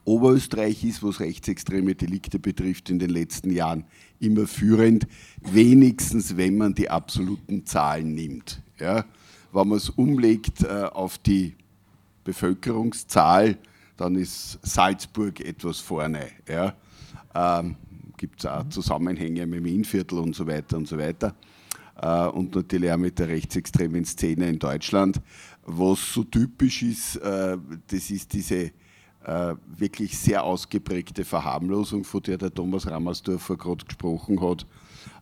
[0.04, 3.84] Oberösterreich ist, was rechtsextreme Delikte betrifft, in den letzten Jahren
[4.20, 5.06] immer führend,
[5.40, 8.62] wenigstens wenn man die absoluten Zahlen nimmt.
[8.78, 9.04] Ja,
[9.52, 11.54] wenn man es umlegt äh, auf die
[12.24, 13.56] Bevölkerungszahl,
[13.96, 16.28] dann ist Salzburg etwas vorne.
[16.48, 16.74] Ja.
[17.34, 17.76] Ähm,
[18.16, 21.34] Gibt es auch Zusammenhänge mit dem Innviertel und so weiter und so weiter.
[22.00, 25.20] Äh, und natürlich auch mit der rechtsextremen Szene in Deutschland.
[25.64, 28.72] Was so typisch ist, äh, das ist diese
[29.78, 34.66] wirklich sehr ausgeprägte Verharmlosung, von der der Thomas Rammersdorfer gerade gesprochen hat.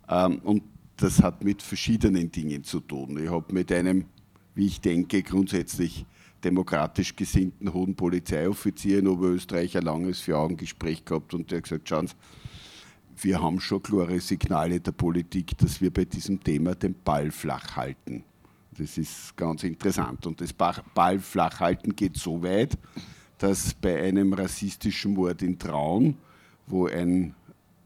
[0.09, 0.63] Ähm, und
[0.97, 3.19] das hat mit verschiedenen Dingen zu tun.
[3.23, 4.07] Ich habe mit einem,
[4.55, 6.05] wie ich denke, grundsätzlich
[6.45, 12.09] demokratisch gesinnten hohen Polizeioffizier in Oberösterreich ein langes Vier-Augen-Gespräch gehabt und der hat gesagt, schauen
[12.09, 12.15] Sie,
[13.23, 17.77] wir haben schon klare Signale der Politik, dass wir bei diesem Thema den Ball flach
[17.77, 18.25] halten.
[18.77, 20.27] Das ist ganz interessant.
[20.27, 22.77] Und das Ball flach halten geht so weit,
[23.43, 26.17] dass bei einem rassistischen Mord in Traun,
[26.69, 27.35] wo ein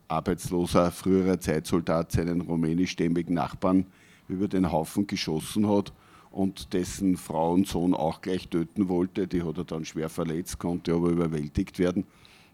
[0.07, 3.87] arbeitsloser früherer Zeitsoldat seinen rumänischstämmigen Nachbarn
[4.29, 5.95] über den Haufen geschossen hat
[6.31, 9.27] und dessen Frau und Sohn auch gleich töten wollte.
[9.27, 12.05] Die hat er dann schwer verletzt, konnte aber überwältigt werden.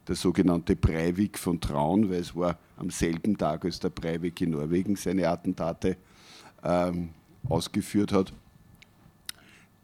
[0.07, 4.51] Der sogenannte Breivik von Traun, weil es war am selben Tag, als der Breivik in
[4.51, 5.97] Norwegen seine Attentate
[6.63, 7.09] ähm,
[7.49, 8.33] ausgeführt hat.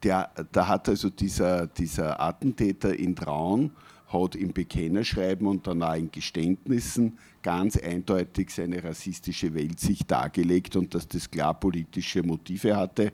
[0.02, 3.72] Der, da hat also dieser, dieser Attentäter in Traun
[4.08, 10.94] hat im Bekennerschreiben und dann auch in Geständnissen ganz eindeutig seine rassistische Weltsicht dargelegt und
[10.94, 13.12] dass das klar politische Motive hatte.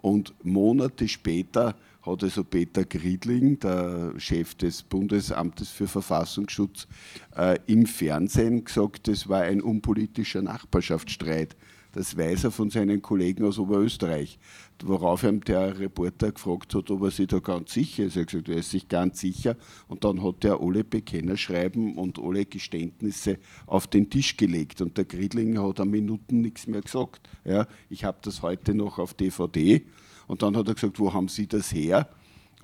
[0.00, 6.86] Und Monate später hat also Peter Griedling, der Chef des Bundesamtes für Verfassungsschutz,
[7.36, 11.56] äh, im Fernsehen gesagt, das war ein unpolitischer Nachbarschaftsstreit.
[11.94, 14.40] Das weiß er von seinen Kollegen aus Oberösterreich.
[14.82, 18.16] Worauf ihm der Reporter gefragt hat, ob er sich da ganz sicher ist.
[18.16, 19.56] Er hat gesagt, er ist sich ganz sicher.
[19.86, 24.80] Und dann hat er alle Bekennerschreiben und alle Geständnisse auf den Tisch gelegt.
[24.80, 27.28] Und der Griedling hat an Minuten nichts mehr gesagt.
[27.44, 29.86] Ja, ich habe das heute noch auf DVD.
[30.26, 32.08] Und dann hat er gesagt, wo haben Sie das her?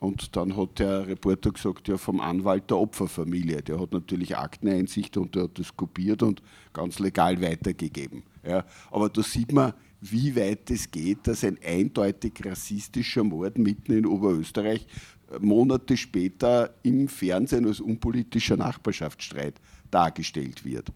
[0.00, 3.62] Und dann hat der Reporter gesagt, ja, vom Anwalt der Opferfamilie.
[3.62, 8.24] Der hat natürlich Akteneinsicht und der hat das kopiert und ganz legal weitergegeben.
[8.42, 8.64] Ja.
[8.90, 14.06] Aber da sieht man, wie weit es geht, dass ein eindeutig rassistischer Mord mitten in
[14.06, 14.86] Oberösterreich
[15.30, 19.60] äh, Monate später im Fernsehen als unpolitischer Nachbarschaftsstreit
[19.90, 20.92] dargestellt wird.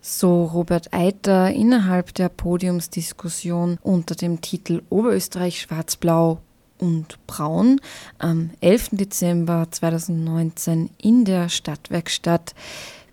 [0.00, 6.40] So Robert Eiter innerhalb der Podiumsdiskussion unter dem Titel Oberösterreich schwarz-blau
[6.78, 7.80] und Braun
[8.18, 8.90] am 11.
[8.92, 12.54] Dezember 2019 in der Stadtwerkstatt.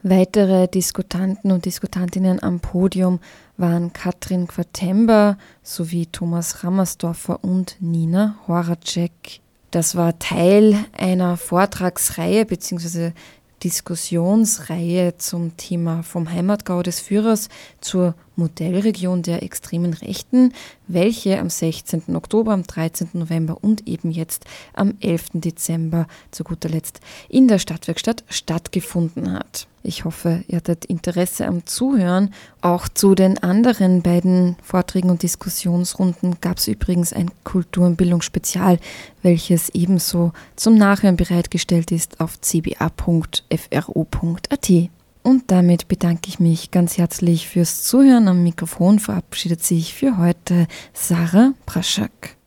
[0.04, 3.20] Weitere Diskutanten und Diskutantinnen am Podium
[3.62, 9.40] waren Katrin Quartember sowie Thomas Rammersdorfer und Nina Horacek.
[9.70, 13.14] Das war Teil einer Vortragsreihe bzw.
[13.64, 17.48] Diskussionsreihe zum Thema vom Heimatgau des Führers
[17.80, 20.54] zur Modellregion der extremen Rechten,
[20.88, 22.16] welche am 16.
[22.16, 23.10] Oktober, am 13.
[23.14, 25.30] November und eben jetzt am 11.
[25.34, 29.68] Dezember zu guter Letzt in der Stadtwerkstatt stattgefunden hat.
[29.84, 32.34] Ich hoffe, ihr hattet Interesse am Zuhören.
[32.62, 38.80] Auch zu den anderen beiden Vorträgen und Diskussionsrunden gab es übrigens ein Kultur- und Bildungsspezial,
[39.24, 43.52] welches ebenso zum Nachhören bereitgestellt ist auf cba.fro.at.
[45.24, 48.28] Und damit bedanke ich mich ganz herzlich fürs Zuhören.
[48.28, 52.41] Am Mikrofon verabschiedet sich für heute Sarah Praschak.